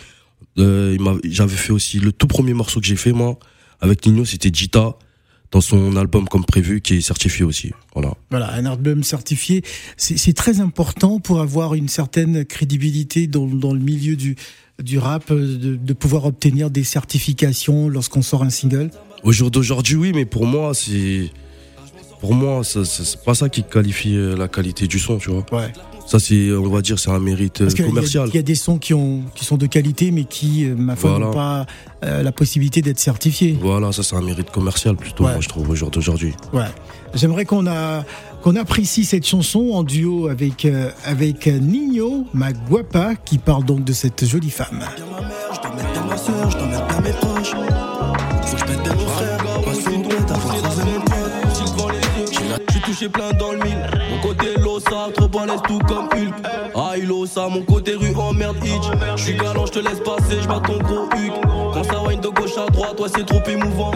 Euh, 0.58 0.96
J'avais 1.24 1.56
fait 1.56 1.72
aussi 1.72 1.98
le 2.00 2.12
tout 2.12 2.26
premier 2.26 2.54
morceau 2.54 2.80
que 2.80 2.86
j'ai 2.86 2.96
fait, 2.96 3.12
moi, 3.12 3.38
avec 3.80 4.04
Nino, 4.06 4.24
c'était 4.24 4.50
Jita, 4.52 4.96
dans 5.52 5.60
son 5.60 5.96
album 5.96 6.28
comme 6.28 6.44
prévu, 6.44 6.80
qui 6.80 6.94
est 6.94 7.00
certifié 7.00 7.44
aussi. 7.44 7.72
Voilà. 7.94 8.14
Voilà, 8.30 8.52
un 8.52 8.66
album 8.66 9.02
certifié, 9.02 9.62
c'est 9.96 10.32
très 10.36 10.60
important 10.60 11.18
pour 11.18 11.40
avoir 11.40 11.74
une 11.74 11.88
certaine 11.88 12.44
crédibilité 12.44 13.26
dans, 13.26 13.46
dans 13.46 13.72
le 13.72 13.80
milieu 13.80 14.16
du, 14.16 14.36
du 14.82 14.98
rap, 14.98 15.30
euh, 15.30 15.56
de, 15.58 15.76
de 15.76 15.92
pouvoir 15.92 16.24
obtenir 16.24 16.70
des 16.70 16.84
certifications 16.84 17.88
lorsqu'on 17.88 18.22
sort 18.22 18.42
un 18.42 18.50
single. 18.50 18.90
Au 19.24 19.32
jour 19.32 19.50
d'aujourd'hui, 19.50 19.96
oui, 19.96 20.12
mais 20.14 20.24
pour 20.24 20.46
moi, 20.46 20.72
c'est. 20.74 21.30
Pour 22.20 22.34
moi, 22.34 22.62
c'est 22.64 23.22
pas 23.24 23.34
ça 23.34 23.48
qui 23.48 23.62
qualifie 23.64 24.14
euh, 24.14 24.36
la 24.36 24.46
qualité 24.46 24.86
du 24.86 24.98
son, 24.98 25.16
tu 25.16 25.30
vois. 25.30 25.46
Ouais. 25.52 25.72
Ça, 26.10 26.18
c'est, 26.18 26.50
on 26.50 26.68
va 26.68 26.82
dire, 26.82 26.98
c'est 26.98 27.12
un 27.12 27.20
mérite 27.20 27.60
euh, 27.60 27.66
Parce 27.66 27.78
y, 27.78 27.84
commercial. 27.84 28.28
il 28.30 28.34
y 28.34 28.38
a 28.40 28.42
des 28.42 28.56
sons 28.56 28.78
qui, 28.78 28.94
ont, 28.94 29.20
qui 29.36 29.44
sont 29.44 29.56
de 29.56 29.66
qualité, 29.66 30.10
mais 30.10 30.24
qui, 30.24 30.64
euh, 30.64 30.74
ma 30.76 30.96
foi, 30.96 31.10
Voilà. 31.10 31.26
n'ont 31.26 31.32
pas 31.32 31.66
euh, 32.02 32.24
la 32.24 32.32
possibilité 32.32 32.82
d'être 32.82 32.98
certifiés. 32.98 33.56
Voilà, 33.62 33.92
ça, 33.92 34.02
c'est 34.02 34.16
un 34.16 34.20
mérite 34.20 34.50
commercial 34.50 34.96
plutôt, 34.96 35.22
Ouais. 35.22 35.30
moi, 35.34 35.40
je 35.40 35.48
trouve, 35.48 35.70
au 35.70 35.76
jour 35.76 35.88
d'aujourd'hui. 35.88 36.34
Ouais. 36.52 36.64
J'aimerais 37.14 37.44
qu'on 37.44 37.64
a 37.68 38.04
qu'on 38.42 38.56
apprécie 38.56 39.04
cette 39.04 39.24
chanson 39.24 39.70
en 39.72 39.84
duo 39.84 40.26
avec 40.26 40.64
euh, 40.64 40.90
avec 41.04 41.46
Nino, 41.46 42.26
ma 42.34 42.52
guapa, 42.52 43.14
qui 43.24 43.38
parle 43.38 43.64
donc 43.64 43.84
de 43.84 43.92
cette 43.92 44.24
jolie 44.26 44.50
femme. 44.50 44.80
j'ai 52.72 52.80
touché 52.80 53.08
plein 53.08 53.32
dans 53.32 53.52
le 53.52 53.58
mille. 53.58 53.99
Balèze 55.30 55.62
tout 55.66 55.78
comme 55.88 56.06
Hulk. 56.06 56.34
Ah, 56.74 56.92
il 56.96 57.06
Losa, 57.06 57.48
mon 57.48 57.62
côté 57.62 57.94
rue 57.94 58.14
emmerde 58.16 58.56
Hitch. 58.64 58.90
Je 59.16 59.22
suis 59.22 59.34
galant, 59.34 59.66
je 59.66 59.72
te 59.72 59.78
laisse 59.78 60.00
passer, 60.00 60.40
je 60.42 60.48
bats 60.48 60.62
ton 60.66 60.78
gros 60.78 61.06
Huc. 61.16 61.32
Quand 61.72 61.84
ça 61.84 62.02
wine 62.06 62.20
de 62.20 62.28
gauche 62.28 62.56
à 62.58 62.70
droite, 62.70 62.96
toi 62.96 63.06
c'est 63.14 63.24
trop 63.24 63.42
émouvant. 63.48 63.92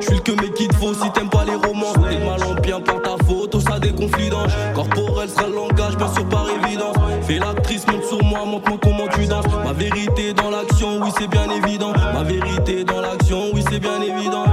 Je 0.00 0.06
suis 0.06 0.16
le 0.16 0.20
que 0.20 0.52
qu'il 0.54 0.68
te 0.68 0.74
faut 0.76 0.94
si 0.94 1.10
t'aimes 1.12 1.30
pas 1.30 1.44
les 1.44 1.54
romans. 1.54 1.92
T'es 1.94 2.18
mal 2.18 2.42
en 2.42 2.60
bien 2.60 2.80
par 2.80 3.00
ta 3.02 3.16
photo, 3.24 3.60
ça 3.60 3.78
des 3.78 3.92
confidences. 3.92 4.52
Corporel 4.74 5.28
sera 5.28 5.46
le 5.46 5.54
langage, 5.54 5.96
bien 5.96 6.12
sûr 6.12 6.28
par 6.28 6.46
évidence. 6.48 6.96
Fais 7.22 7.38
l'actrice, 7.38 7.86
monte 7.86 8.04
sur 8.04 8.22
moi, 8.24 8.44
montre-moi 8.44 8.78
comment 8.82 9.08
tu 9.14 9.26
danses. 9.26 9.46
Ma 9.64 9.72
vérité 9.72 10.32
dans 10.34 10.50
l'action, 10.50 11.00
oui 11.02 11.10
c'est 11.18 11.28
bien 11.28 11.48
évident. 11.50 11.92
Ma 12.12 12.22
vérité 12.22 12.84
dans 12.84 13.00
l'action, 13.00 13.50
oui 13.54 13.62
c'est 13.70 13.78
bien 13.78 14.00
évident. 14.00 14.44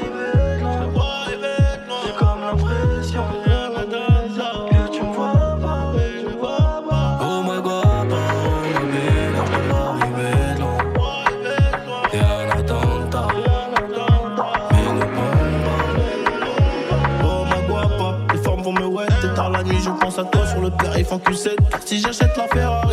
J'ai 0.00 0.19
en 21.12 21.18
Q7 21.18 21.56
Si 21.84 22.00
j'achète 22.00 22.36
la 22.36 22.48
Ferrari 22.48 22.89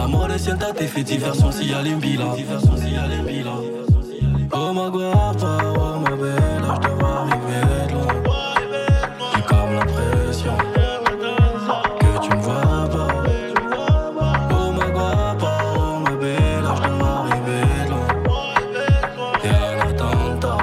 Mi 0.00 0.06
amore 0.06 0.38
siéntate, 0.38 0.86
fais 0.86 1.02
diversion 1.02 1.52
si 1.52 1.66
y'a 1.66 1.82
l'imbila. 1.82 2.34
Diversion 2.34 2.74
si 2.74 2.90
y'a 2.92 3.06
l'imbila. 3.06 3.52
Oh 4.52 4.72
ma 4.72 4.88
guapa, 4.88 5.58
oh 5.76 5.98
ma 6.00 6.16
bella, 6.16 6.74
je 6.74 6.80
te 6.80 6.88
vois 6.88 7.26
arriver 7.26 7.86
de 7.86 7.92
loin. 7.92 8.06
J'ai 9.34 9.42
comme 9.42 9.72
l'impression 9.74 10.56
que 12.00 12.18
tu 12.22 12.30
me 12.34 12.40
vois 12.40 12.88
pas. 12.88 13.08
Oh 14.50 14.72
ma 14.72 14.86
guapa, 14.88 15.52
oh 15.76 15.98
ma 16.00 16.12
bella, 16.16 16.74
je 16.76 16.82
te 16.82 16.88
vois 16.88 17.16
arriver 17.20 17.64
de 17.84 17.90
loin. 17.90 18.54
Et 19.44 19.48
un 19.48 19.78
attentat, 19.86 20.56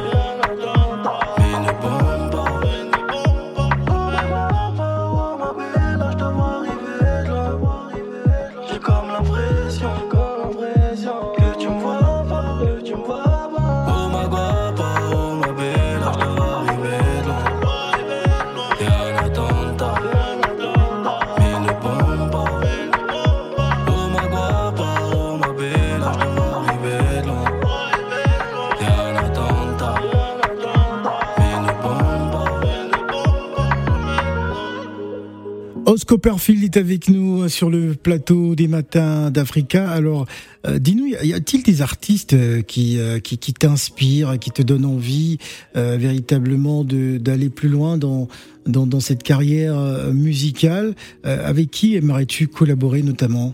Copperfield 36.08 36.64
est 36.64 36.78
avec 36.78 37.10
nous 37.10 37.50
sur 37.50 37.70
le 37.70 37.94
plateau 37.94 38.56
des 38.56 38.70
matins 38.70 39.30
d'Africa. 39.30 39.90
Alors, 39.92 40.26
euh, 40.66 40.80
dis-nous, 40.80 41.06
y 41.08 41.34
a-t-il 41.34 41.64
des 41.64 41.82
artistes 41.82 42.32
euh, 42.34 42.62
qui, 42.62 42.98
euh, 42.98 43.20
qui, 43.20 43.38
qui 43.38 43.54
t'inspirent, 43.54 44.40
qui 44.40 44.52
te 44.52 44.62
donnent 44.62 44.86
envie 44.86 45.38
euh, 45.76 45.98
véritablement 46.00 46.86
de- 46.86 47.18
d'aller 47.18 47.50
plus 47.50 47.68
loin 47.68 47.98
dans, 47.98 48.30
dans, 48.66 48.88
dans 48.88 49.02
cette 49.02 49.22
carrière 49.22 49.78
euh, 49.78 50.14
musicale 50.14 50.96
Euh, 51.26 51.46
Avec 51.48 51.72
qui 51.72 51.96
aimerais-tu 51.96 52.48
collaborer 52.48 53.02
notamment? 53.04 53.54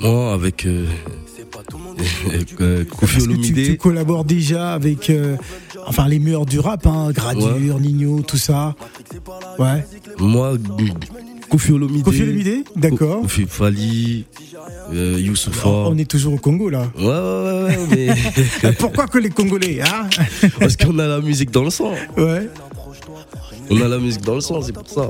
Moi, 0.00 0.32
avec 0.34 0.66
euh, 0.66 0.86
euh, 2.60 2.84
Parce 3.00 3.26
que 3.26 3.32
tu, 3.42 3.52
tu 3.54 3.76
collabores 3.78 4.24
déjà 4.24 4.74
avec 4.74 5.08
euh, 5.10 5.36
enfin 5.86 6.06
les 6.06 6.18
meilleurs 6.18 6.46
du 6.46 6.58
rap, 6.60 6.86
hein, 6.86 7.10
Gradure, 7.12 7.80
Nino, 7.80 8.20
tout 8.22 8.36
ça. 8.36 8.76
Ouais. 9.58 9.84
moi, 10.18 10.56
Kofi 11.50 11.72
Olomide, 11.72 12.04
Kofi 12.04 12.22
Olomide, 12.22 12.64
d'accord. 12.76 13.22
Kofi 13.22 13.46
Fali, 13.48 14.24
euh, 14.92 15.18
Youssoupha. 15.20 15.68
On 15.68 15.96
est 15.98 16.10
toujours 16.10 16.34
au 16.34 16.38
Congo 16.38 16.68
là. 16.68 16.90
Ouais, 16.96 17.04
ouais, 17.04 17.10
ouais, 17.10 17.76
ouais, 17.76 18.14
mais 18.62 18.72
Pourquoi 18.78 19.06
que 19.06 19.18
les 19.18 19.30
Congolais 19.30 19.80
hein? 19.80 20.08
Parce 20.60 20.76
qu'on 20.76 20.98
a 20.98 21.06
la 21.06 21.20
musique 21.20 21.50
dans 21.50 21.64
le 21.64 21.70
sang. 21.70 21.92
Ouais. 22.16 22.48
On 23.70 23.80
a 23.82 23.88
la 23.88 23.98
musique 23.98 24.22
dans 24.22 24.34
le 24.34 24.40
sang, 24.40 24.62
c'est 24.62 24.72
pour 24.72 24.88
ça. 24.88 25.08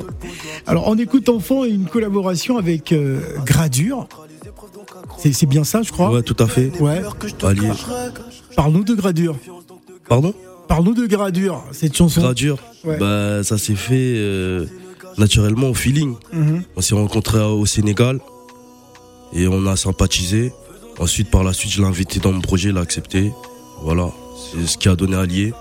Alors 0.66 0.88
on 0.88 0.96
écoute 0.98 1.28
enfant 1.28 1.64
une 1.64 1.86
collaboration 1.86 2.58
avec 2.58 2.92
euh, 2.92 3.20
Gradure. 3.44 4.08
C'est 5.18 5.46
bien 5.46 5.64
ça, 5.64 5.82
je 5.82 5.90
crois? 5.92 6.12
Ouais, 6.12 6.22
tout 6.22 6.36
à 6.38 6.46
fait. 6.46 6.70
Ouais. 6.80 7.02
Parle-nous 8.56 8.84
de 8.84 8.94
Gradure. 8.94 9.36
Pardon? 10.08 10.34
Parle-nous 10.68 10.94
de 10.94 11.06
Gradure, 11.06 11.64
cette 11.72 11.96
chanson. 11.96 12.20
Gradure. 12.20 12.58
Ouais. 12.84 12.98
Bah, 12.98 13.42
ça 13.42 13.56
s'est 13.58 13.74
fait 13.74 14.14
euh, 14.16 14.66
naturellement 15.18 15.68
au 15.70 15.74
feeling. 15.74 16.14
Mhm. 16.32 16.62
On 16.76 16.80
s'est 16.80 16.94
rencontrés 16.94 17.40
au 17.42 17.66
Sénégal 17.66 18.20
et 19.32 19.48
on 19.48 19.66
a 19.66 19.76
sympathisé. 19.76 20.52
Ensuite, 20.98 21.30
par 21.30 21.44
la 21.44 21.52
suite, 21.52 21.72
je 21.72 21.80
l'ai 21.80 21.86
invité 21.86 22.18
dans 22.20 22.32
mon 22.32 22.40
projet, 22.40 22.70
il 22.70 22.76
a 22.76 22.80
accepté. 22.80 23.32
Voilà, 23.82 24.10
c'est 24.52 24.66
ce 24.66 24.76
qui 24.76 24.88
a 24.88 24.96
donné 24.96 25.16
Allié, 25.16 25.52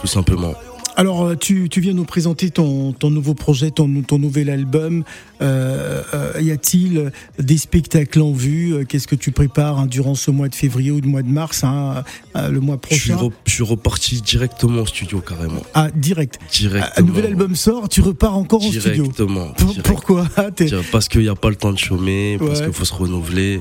tout 0.00 0.06
simplement. 0.06 0.54
Alors 0.98 1.24
euh, 1.24 1.34
tu, 1.36 1.68
tu 1.68 1.80
viens 1.82 1.92
nous 1.92 2.04
présenter 2.06 2.48
ton, 2.50 2.92
ton 2.92 3.10
nouveau 3.10 3.34
projet, 3.34 3.70
ton, 3.70 4.02
ton 4.02 4.18
nouvel 4.18 4.48
album. 4.48 5.04
Euh, 5.42 6.02
euh, 6.14 6.40
y 6.40 6.50
a-t-il 6.50 7.12
des 7.38 7.58
spectacles 7.58 8.22
en 8.22 8.32
vue 8.32 8.86
Qu'est-ce 8.88 9.06
que 9.06 9.14
tu 9.14 9.30
prépares 9.30 9.78
hein, 9.78 9.86
durant 9.86 10.14
ce 10.14 10.30
mois 10.30 10.48
de 10.48 10.54
février 10.54 10.90
ou 10.90 11.02
du 11.02 11.08
mois 11.08 11.20
de 11.22 11.28
mars, 11.28 11.64
hein, 11.64 12.02
le 12.34 12.60
mois 12.60 12.78
Je 12.90 12.96
suis, 12.96 13.10
prochain 13.10 13.26
re- 13.26 13.32
je 13.44 13.52
suis 13.52 13.62
reparti 13.62 14.22
directement 14.22 14.80
au 14.82 14.86
studio, 14.86 15.20
carrément. 15.20 15.62
Ah, 15.74 15.88
direct. 15.94 16.38
Directement. 16.50 16.92
Un 16.96 17.02
nouvel 17.02 17.26
album 17.26 17.54
sort, 17.56 17.88
tu 17.90 18.00
repars 18.00 18.34
encore 18.36 18.64
en 18.64 18.70
studio. 18.72 19.04
Directement. 19.04 19.48
Pour- 19.48 19.68
direct. 19.68 19.86
pourquoi 19.86 20.26
Parce 20.92 21.08
qu'il 21.08 21.20
n'y 21.20 21.28
a 21.28 21.34
pas 21.34 21.50
le 21.50 21.56
temps 21.56 21.72
de 21.72 21.78
chômer, 21.78 22.36
parce 22.38 22.60
Ouais. 22.60 22.64
qu'il 22.66 22.72
faut 22.74 22.84
se 22.86 22.94
renouveler, 22.94 23.60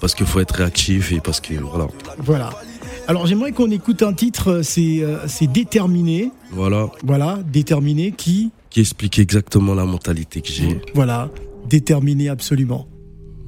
parce 0.00 0.14
qu'il 0.14 0.26
faut 0.26 0.38
être 0.38 0.52
réactif 0.54 1.10
et 1.10 1.18
parce 1.20 1.40
que 1.40 1.54
voilà. 1.54 1.88
Voilà. 2.18 2.50
Alors 3.10 3.26
j'aimerais 3.26 3.50
qu'on 3.50 3.72
écoute 3.72 4.04
un 4.04 4.12
titre, 4.12 4.50
euh, 4.52 4.62
c'est 4.62 5.02
euh, 5.02 5.26
c'est 5.26 5.48
Déterminé. 5.48 6.30
Voilà, 6.52 6.88
Voilà, 7.02 7.40
Déterminé 7.52 8.12
qui 8.12 8.52
qui 8.70 8.78
explique 8.78 9.18
exactement 9.18 9.74
la 9.74 9.84
mentalité 9.84 10.40
que 10.40 10.52
j'ai. 10.52 10.80
Voilà, 10.94 11.28
déterminé 11.68 12.28
absolument. 12.28 12.86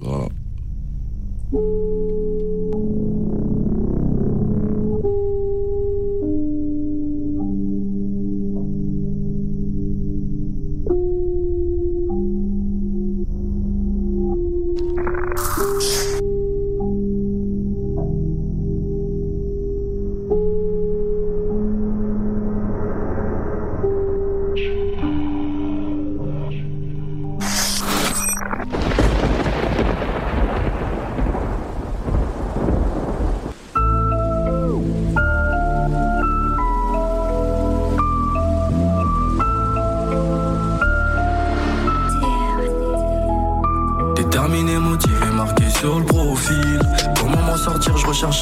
Voilà. 0.00 0.26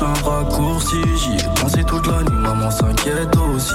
Un 0.03 0.13
raccourci. 0.29 0.97
J'y 1.17 1.37
ai 1.37 1.61
pensé 1.61 1.85
toute 1.85 2.07
la 2.07 2.23
nuit, 2.23 2.41
maman 2.41 2.71
s'inquiète 2.71 3.37
aussi. 3.37 3.75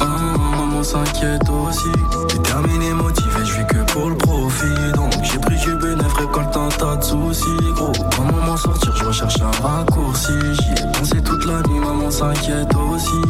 Ah, 0.00 0.36
maman 0.58 0.82
s'inquiète 0.82 1.48
aussi. 1.48 1.90
Déterminé, 2.28 2.92
motivé, 2.92 3.44
je 3.44 3.58
vis 3.58 3.66
que 3.66 3.92
pour 3.92 4.10
le 4.10 4.16
profit. 4.16 4.92
Donc 4.94 5.12
j'ai 5.22 5.38
pris 5.38 5.56
du 5.56 5.74
bénéfice, 5.76 6.12
récolte 6.18 6.56
un 6.56 6.68
tas 6.68 6.96
de 6.96 7.04
soucis. 7.04 7.44
Gros, 7.74 7.92
comment 8.16 8.46
m'en 8.46 8.56
sortir, 8.56 8.94
je 8.96 9.04
recherche 9.04 9.36
un 9.40 9.66
raccourci. 9.66 10.32
J'y 10.52 10.82
ai 10.82 10.92
pensé 10.98 11.22
toute 11.22 11.44
la 11.44 11.62
nuit, 11.68 11.80
maman 11.80 12.10
s'inquiète 12.10 12.74
aussi. 12.92 13.20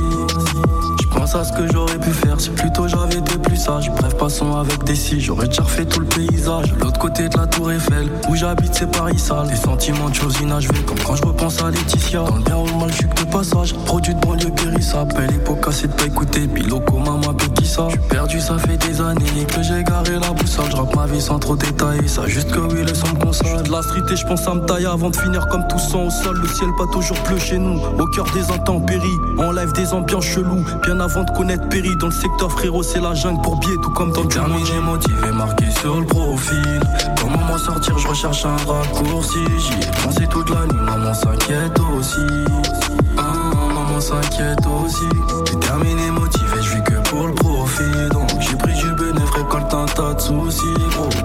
Je 1.01 1.07
pense 1.21 1.35
à 1.35 1.45
ce 1.45 1.53
que 1.53 1.67
j'aurais 1.73 1.99
pu 1.99 2.11
faire 2.11 2.39
si 2.41 2.51
plutôt 2.51 2.89
j'avais 2.89 3.17
été 3.17 3.39
plus 3.39 3.57
sage. 3.57 3.91
Bref, 3.91 4.17
passons 4.17 4.57
avec 4.57 4.85
des 4.85 4.95
si, 4.95 5.21
j'aurais 5.21 5.49
déjà 5.49 5.63
refait 5.63 5.87
tout 5.87 6.01
le 6.01 6.07
paysage. 6.07 6.75
Côté 6.99 7.29
de 7.29 7.37
la 7.37 7.47
tour 7.47 7.71
Eiffel, 7.71 8.09
où 8.29 8.37
j'habite, 8.37 8.75
c'est 8.75 8.91
Paris 8.91 9.19
sale. 9.19 9.49
Des 9.49 9.57
sentiments 9.57 10.09
de 10.09 10.15
choses 10.15 10.37
inachevées, 10.41 10.83
comme 10.87 10.99
quand 10.99 11.17
je 11.17 11.23
repense 11.25 11.63
à 11.63 11.71
Laetitia. 11.71 12.21
Dans 12.23 12.37
le 12.37 12.43
bien 12.43 12.57
ou 12.57 12.67
le 12.67 12.73
mal, 12.75 12.91
je 12.91 12.97
suis 12.97 13.09
que 13.09 13.25
de 13.25 13.31
passage. 13.31 13.75
Produit 13.85 14.15
de 14.15 14.21
banlieue 14.21 14.51
périssable, 14.51 15.15
belle 15.15 15.35
époque 15.35 15.65
assez 15.67 15.89
de 15.89 15.93
pas 15.93 16.05
écouter. 16.05 16.47
Piloco, 16.47 16.99
maman, 16.99 17.35
petit 17.35 17.67
ça. 17.67 17.89
J'suis 17.89 18.01
perdu, 18.09 18.41
ça 18.41 18.59
fait 18.59 18.77
des 18.77 19.01
années 19.01 19.47
que 19.49 19.63
j'ai 19.63 19.83
garé 19.85 20.19
la 20.21 20.31
boussole. 20.31 20.65
Je 20.71 20.97
ma 20.97 21.07
vie 21.07 21.21
sans 21.21 21.39
trop 21.39 21.57
détailler, 21.57 22.09
ça 22.09 22.27
juste 22.27 22.51
que 22.51 22.61
oui, 22.61 22.85
laisse 22.85 23.03
me 23.03 23.19
console. 23.19 23.63
De 23.63 23.71
la 23.71 23.83
street 23.83 24.03
et 24.11 24.17
je 24.17 24.27
pense 24.27 24.47
à 24.47 24.55
me 24.55 24.65
tailler 24.67 24.87
avant 24.87 25.11
de 25.11 25.17
finir 25.17 25.47
comme 25.49 25.67
tout 25.69 25.79
sang 25.79 26.05
au 26.07 26.11
sol. 26.11 26.39
Le 26.41 26.49
ciel 26.49 26.69
pas 26.79 26.87
toujours 26.93 27.17
bleu 27.27 27.39
chez 27.39 27.59
nous, 27.59 27.79
au 27.99 28.07
cœur 28.07 28.27
des 28.33 28.51
intempéries. 28.51 29.19
En 29.39 29.53
live 29.53 29.73
des 29.73 29.93
ambiances 29.93 30.25
cheloues, 30.25 30.65
bien 30.85 31.01
avant 31.01 31.25
de 31.25 31.31
connaître 31.31 31.69
Péri. 31.69 31.91
Dans 31.97 32.07
le 32.07 32.13
secteur 32.13 32.51
frérot, 32.53 32.83
c'est 32.83 33.01
la 33.01 33.15
jungle 33.15 33.41
pour 33.43 33.59
biais, 33.59 33.77
tout 33.83 33.91
comme 33.91 34.13
dans 34.13 34.23
le 34.23 34.29
Terminé, 34.29 34.81
motivé, 34.85 35.33
marqué 35.33 35.65
sur 35.81 36.01
le 36.01 36.07
profil. 36.07 36.81
Comment 37.21 37.45
m'en 37.45 37.59
sortir, 37.59 37.99
je 37.99 38.09
recherche 38.09 38.45
un 38.45 38.57
raccourci. 38.71 39.39
J'y 39.59 39.73
ai 39.73 39.91
pensé 40.05 40.27
toute 40.27 40.51
la 40.51 40.67
nuit, 40.67 40.81
maman 40.83 41.15
s'inquiète 41.15 41.79
aussi. 41.99 42.27
Ah, 43.19 43.53
maman 43.75 44.01
s'inquiète 44.01 44.65
aussi. 44.85 45.09
Déterminé, 45.53 46.11
motivé, 46.11 46.63
je 46.63 46.77
vis 46.77 46.83
que 46.85 47.09
pour 47.09 47.27
le 47.27 47.35
profit. 47.35 48.09
Donc 48.13 48.29
j'ai 48.41 48.57
pris 48.57 48.75
du 48.75 48.93
bénéfice, 48.95 49.31
récolte 49.31 49.75
un 49.75 49.87
tas 49.87 50.15
de 50.15 50.21
soucis. 50.21 50.75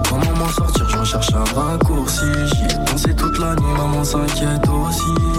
Comment 0.08 0.36
m'en 0.38 0.48
sortir, 0.48 0.88
je 0.88 0.98
recherche 0.98 1.28
un 1.34 1.60
raccourci. 1.60 2.24
J'y 2.54 2.64
ai 2.64 2.84
pensé 2.90 3.14
toute 3.14 3.38
la 3.38 3.54
nuit, 3.54 3.72
maman 3.76 4.04
s'inquiète 4.04 4.68
aussi 4.68 5.31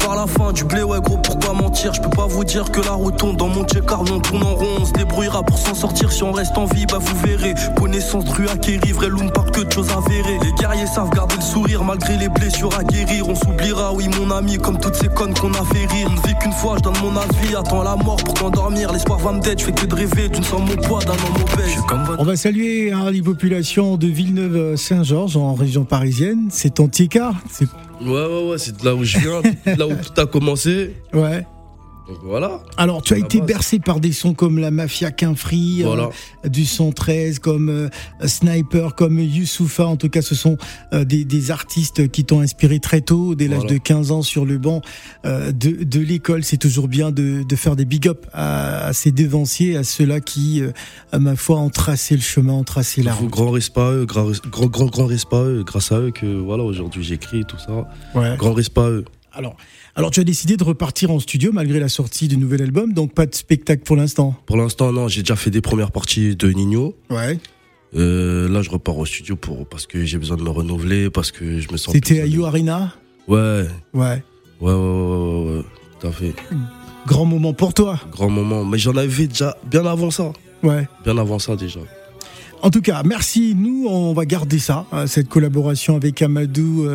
par 0.00 0.16
la 0.16 0.26
fin 0.26 0.52
du 0.52 0.64
blé, 0.64 0.82
ouais 0.82 1.00
gros 1.00 1.18
pourquoi 1.18 1.52
mentir? 1.54 1.94
Je 1.94 2.00
peux 2.00 2.10
pas 2.10 2.26
vous 2.26 2.44
dire 2.44 2.70
que 2.70 2.80
la 2.80 2.92
route 2.92 3.16
tourne 3.16 3.36
dans 3.36 3.48
mon 3.48 3.64
car 3.64 4.00
on 4.00 4.18
tourne 4.18 4.42
en 4.42 4.54
rond 4.54 4.66
On 4.80 4.84
se 4.84 4.92
débrouillera 4.92 5.42
pour 5.42 5.56
s'en 5.56 5.74
sortir. 5.74 6.10
Si 6.10 6.22
on 6.22 6.32
reste 6.32 6.56
en 6.58 6.64
vie 6.66 6.84
bah 6.86 6.98
vous 7.00 7.16
verrez. 7.20 7.54
Connaissance 7.76 8.28
rue 8.30 8.48
acquérir, 8.48 8.94
vrai 8.96 9.08
loom 9.08 9.30
par 9.30 9.50
que 9.50 9.60
de 9.60 9.72
choses 9.72 9.90
avérées. 9.90 10.38
Les 10.42 10.52
guerriers 10.52 10.86
savent 10.86 11.10
garder 11.10 11.36
le 11.36 11.42
sourire 11.42 11.84
malgré 11.84 12.16
les 12.16 12.28
blessures 12.28 12.76
à 12.76 12.82
guérir. 12.82 13.28
On 13.28 13.34
s'oubliera 13.34 13.92
oui 13.94 14.08
mon 14.18 14.30
ami 14.32 14.58
comme 14.58 14.78
toutes 14.78 14.96
ces 14.96 15.08
connes 15.08 15.34
qu'on 15.34 15.52
a 15.52 15.64
fait 15.64 15.86
rire. 15.86 16.08
On 16.10 16.14
ne 16.14 16.26
vit 16.26 16.34
qu'une 16.40 16.52
fois, 16.52 16.76
je 16.78 16.82
donne 16.82 16.98
mon 17.00 17.16
avis, 17.16 17.54
attends 17.56 17.82
la 17.82 17.96
mort 17.96 18.16
pour 18.16 18.34
t'endormir. 18.34 18.92
L'espoir 18.92 19.18
va 19.20 19.32
me 19.32 19.40
d'être, 19.40 19.60
je 19.60 19.66
fais 19.66 19.72
que 19.72 19.86
de 19.86 19.94
rêver, 19.94 20.28
tu 20.30 20.40
ne 20.40 20.44
sens 20.44 20.60
mon 20.60 20.76
poids 20.76 21.00
d'un 21.00 21.12
homme 21.12 21.42
obèse 21.52 22.16
On 22.18 22.24
va 22.24 22.36
saluer 22.36 22.92
hein, 22.92 23.10
les 23.10 23.22
populations 23.22 23.96
de 23.96 24.08
Villeneuve-Saint-Georges 24.08 25.36
en 25.36 25.54
région 25.54 25.84
parisienne. 25.84 26.48
C'est 26.50 26.74
ton 26.74 26.88
Tika, 26.88 27.32
c'est 27.50 27.68
Ouais, 28.04 28.26
ouais, 28.26 28.50
ouais, 28.50 28.58
c'est 28.58 28.76
de 28.76 28.84
là 28.84 28.94
où 28.94 29.04
je 29.04 29.18
viens, 29.18 29.42
là 29.76 29.86
où 29.86 29.94
tout 29.94 30.20
a 30.20 30.26
commencé. 30.26 30.94
Ouais. 31.12 31.46
Donc 32.12 32.20
voilà. 32.24 32.60
Alors, 32.76 33.00
tu 33.00 33.14
as 33.14 33.18
été 33.18 33.40
bercé 33.40 33.78
par 33.78 33.98
des 33.98 34.12
sons 34.12 34.34
comme 34.34 34.58
la 34.58 34.70
Mafia 34.70 35.10
Quinfree, 35.10 35.82
euh, 35.82 36.08
du 36.46 36.66
son 36.66 36.92
13, 36.92 37.38
comme 37.38 37.70
euh, 37.70 37.88
Sniper, 38.26 38.94
comme 38.94 39.18
Youssoufa. 39.18 39.86
En 39.86 39.96
tout 39.96 40.10
cas, 40.10 40.20
ce 40.20 40.34
sont 40.34 40.58
euh, 40.92 41.04
des, 41.04 41.50
artistes 41.50 42.10
qui 42.10 42.24
t'ont 42.24 42.40
inspiré 42.40 42.80
très 42.80 43.00
tôt, 43.00 43.34
dès 43.34 43.48
l'âge 43.48 43.64
de 43.64 43.78
15 43.78 44.12
ans, 44.12 44.22
sur 44.22 44.44
le 44.44 44.58
banc 44.58 44.82
de, 45.24 46.00
l'école. 46.00 46.44
C'est 46.44 46.58
toujours 46.58 46.86
bien 46.86 47.10
de, 47.10 47.44
faire 47.56 47.76
des 47.76 47.86
big 47.86 48.08
up 48.08 48.26
à, 48.34 48.92
ces 48.92 49.10
devanciers, 49.10 49.76
à 49.76 49.84
ceux-là 49.84 50.20
qui, 50.20 50.62
à 51.12 51.18
ma 51.18 51.34
foi, 51.34 51.58
ont 51.58 51.70
tracé 51.70 52.14
le 52.14 52.20
chemin, 52.22 52.52
ont 52.52 52.64
tracé 52.64 53.02
la 53.02 53.14
route. 53.14 53.30
Grand 53.30 53.50
respect 53.50 53.80
à 53.80 53.90
eux, 53.92 54.04
grand, 54.04 54.30
grand, 54.50 54.66
grand, 54.66 54.86
grand 54.86 55.06
respect 55.06 55.36
à 55.36 55.44
eux, 55.44 55.64
grâce 55.64 55.92
à 55.92 55.98
eux 55.98 56.10
que 56.10 56.26
voilà, 56.26 56.62
aujourd'hui 56.62 57.02
j'écris 57.02 57.44
tout 57.46 57.58
ça. 57.58 57.88
Ouais. 58.14 58.36
Grand 58.36 58.52
respect 58.52 58.80
à 58.80 58.90
eux. 58.90 59.04
Alors, 59.34 59.56
alors 59.94 60.10
tu 60.10 60.20
as 60.20 60.24
décidé 60.24 60.56
de 60.56 60.64
repartir 60.64 61.10
en 61.10 61.18
studio 61.18 61.52
malgré 61.52 61.80
la 61.80 61.88
sortie 61.88 62.28
du 62.28 62.36
nouvel 62.36 62.62
album, 62.62 62.92
donc 62.92 63.14
pas 63.14 63.26
de 63.26 63.34
spectacle 63.34 63.82
pour 63.82 63.96
l'instant 63.96 64.34
Pour 64.46 64.56
l'instant, 64.56 64.92
non. 64.92 65.08
J'ai 65.08 65.22
déjà 65.22 65.36
fait 65.36 65.50
des 65.50 65.60
premières 65.60 65.90
parties 65.90 66.36
de 66.36 66.48
Nino. 66.50 66.94
Ouais. 67.10 67.38
Euh, 67.94 68.48
là, 68.48 68.62
je 68.62 68.70
repars 68.70 68.96
au 68.98 69.06
studio 69.06 69.36
pour 69.36 69.66
parce 69.66 69.86
que 69.86 70.04
j'ai 70.04 70.18
besoin 70.18 70.36
de 70.36 70.42
me 70.42 70.50
renouveler, 70.50 71.10
parce 71.10 71.30
que 71.30 71.60
je 71.60 71.70
me 71.72 71.76
sens. 71.76 71.92
C'était 71.92 72.20
à 72.20 72.26
You 72.26 72.44
Arena? 72.44 72.94
Ouais. 73.28 73.66
Ouais. 73.94 74.22
Ouais, 74.60 74.72
ouais, 74.72 74.74
ouais, 74.74 75.56
ouais, 75.56 75.62
tout 75.98 76.06
à 76.06 76.12
fait. 76.12 76.34
Grand 77.06 77.24
moment 77.24 77.52
pour 77.52 77.74
toi. 77.74 77.98
Grand 78.10 78.30
moment, 78.30 78.64
mais 78.64 78.78
j'en 78.78 78.96
avais 78.96 79.26
déjà 79.26 79.56
bien 79.68 79.84
avant 79.86 80.10
ça. 80.10 80.32
Ouais. 80.62 80.86
Bien 81.04 81.18
avant 81.18 81.38
ça 81.38 81.56
déjà. 81.56 81.80
En 82.62 82.70
tout 82.70 82.80
cas, 82.80 83.02
merci. 83.04 83.56
Nous, 83.56 83.86
on 83.88 84.12
va 84.12 84.24
garder 84.24 84.60
ça, 84.60 84.86
hein, 84.92 85.08
cette 85.08 85.28
collaboration 85.28 85.96
avec 85.96 86.22
Amadou 86.22 86.86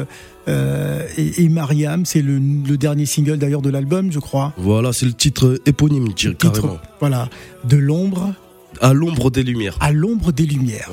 euh, 0.48 1.06
et, 1.18 1.50
Mariam. 1.50 2.06
C'est 2.06 2.22
le, 2.22 2.40
dernier 2.78 3.06
single 3.06 3.38
d'ailleurs 3.38 3.62
de 3.62 3.70
l'album, 3.70 4.12
je 4.12 4.20
crois. 4.20 4.54
Voilà, 4.58 4.94
c'est 4.94 5.06
le 5.06 5.14
titre 5.14 5.60
éponyme, 5.66 6.14
carrément. 6.14 6.80
Voilà, 7.00 7.30
de 7.66 7.78
l'ombre 7.78 8.34
à 8.82 8.94
l'ombre 8.94 9.30
des 9.30 9.44
lumières. 9.44 9.78
À 9.80 9.92
l'ombre 9.92 10.32
des 10.32 10.46
lumières. 10.46 10.90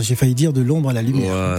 J'ai 0.00 0.14
failli 0.14 0.34
dire 0.34 0.52
de 0.52 0.60
l'ombre 0.60 0.90
à 0.90 0.92
la 0.92 1.02
lumière. 1.02 1.58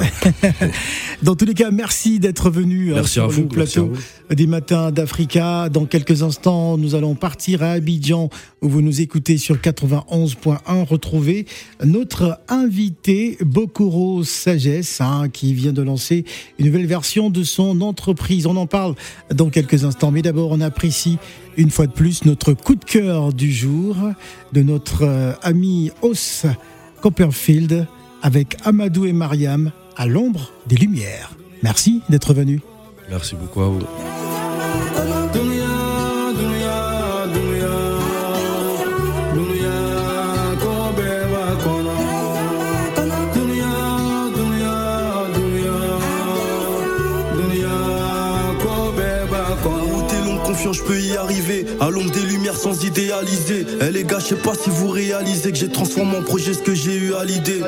Dans 1.24 1.36
tous 1.36 1.45
les 1.45 1.53
cas, 1.53 1.71
merci 1.71 2.19
d'être 2.19 2.49
venu 2.49 2.93
euh, 2.93 3.03
sur 3.03 3.30
le 3.30 3.47
plateau 3.47 3.93
des 4.30 4.47
matins 4.47 4.91
d'Africa. 4.91 5.69
Dans 5.69 5.86
quelques 5.86 6.24
instants, 6.24 6.78
nous 6.78 6.95
allons 6.95 7.15
partir 7.15 7.63
à 7.63 7.71
Abidjan 7.71 8.30
où 8.61 8.69
vous 8.69 8.82
nous 8.82 9.01
écoutez 9.01 9.38
sur 9.38 9.57
91.1. 9.57 10.86
Retrouver 10.86 11.45
notre 11.84 12.39
invité 12.49 13.38
Bokoro 13.41 14.24
Sagesse 14.24 15.01
hein, 15.01 15.30
qui 15.32 15.53
vient 15.53 15.74
de 15.74 15.82
lancer 15.82 16.26
une 16.59 16.67
nouvelle 16.67 16.88
version 16.88 17.30
de 17.30 17.43
son 17.43 17.82
entreprise. 17.82 18.45
On 18.45 18.57
en 18.57 18.67
parle 18.67 18.95
dans 19.34 19.49
quelques 19.49 19.84
instants. 19.86 20.11
Mais 20.11 20.21
d'abord, 20.21 20.51
on 20.51 20.61
apprécie 20.61 21.17
une 21.58 21.70
fois 21.70 21.88
de 21.88 21.91
plus 21.91 22.26
notre 22.26 22.54
coup 22.54 22.76
de 22.76 22.86
cœur 22.86 23.34
du 23.34 23.51
jour 23.51 23.95
de 24.51 24.62
notre 24.62 25.04
euh, 25.04 25.34
ami 25.41 25.91
Os 26.01 26.45
Copperfield 27.01 27.88
avec 28.22 28.58
Amadou 28.64 29.06
et 29.06 29.14
Mariam 29.14 29.72
à 29.97 30.06
l'ombre 30.06 30.51
des 30.68 30.76
lumières. 30.76 31.32
Merci 31.62 32.01
d'être 32.10 32.34
venu. 32.34 32.62
Merci 33.10 33.36
beaucoup 33.36 33.62
à 33.62 33.68
vous. 33.68 33.80
je 50.72 50.82
peux 50.82 50.99
y 50.99 51.03
arriver. 51.18 51.66
À 51.80 51.89
l'ombre 51.89 52.11
des 52.11 52.22
lumières 52.22 52.57
sans 52.57 52.84
idéaliser. 52.84 53.66
Eh 53.82 53.91
les 53.91 54.03
gars, 54.03 54.20
je 54.20 54.28
sais 54.28 54.36
pas 54.36 54.53
si 54.53 54.70
vous 54.70 54.89
réalisez 54.89 55.51
que 55.51 55.57
j'ai 55.57 55.70
transformé 55.70 56.18
en 56.18 56.24
projet 56.24 56.53
ce 56.53 56.59
que 56.59 56.74
j'ai 56.74 56.95
eu 56.95 57.14
à 57.14 57.24
l'idée. 57.26 57.61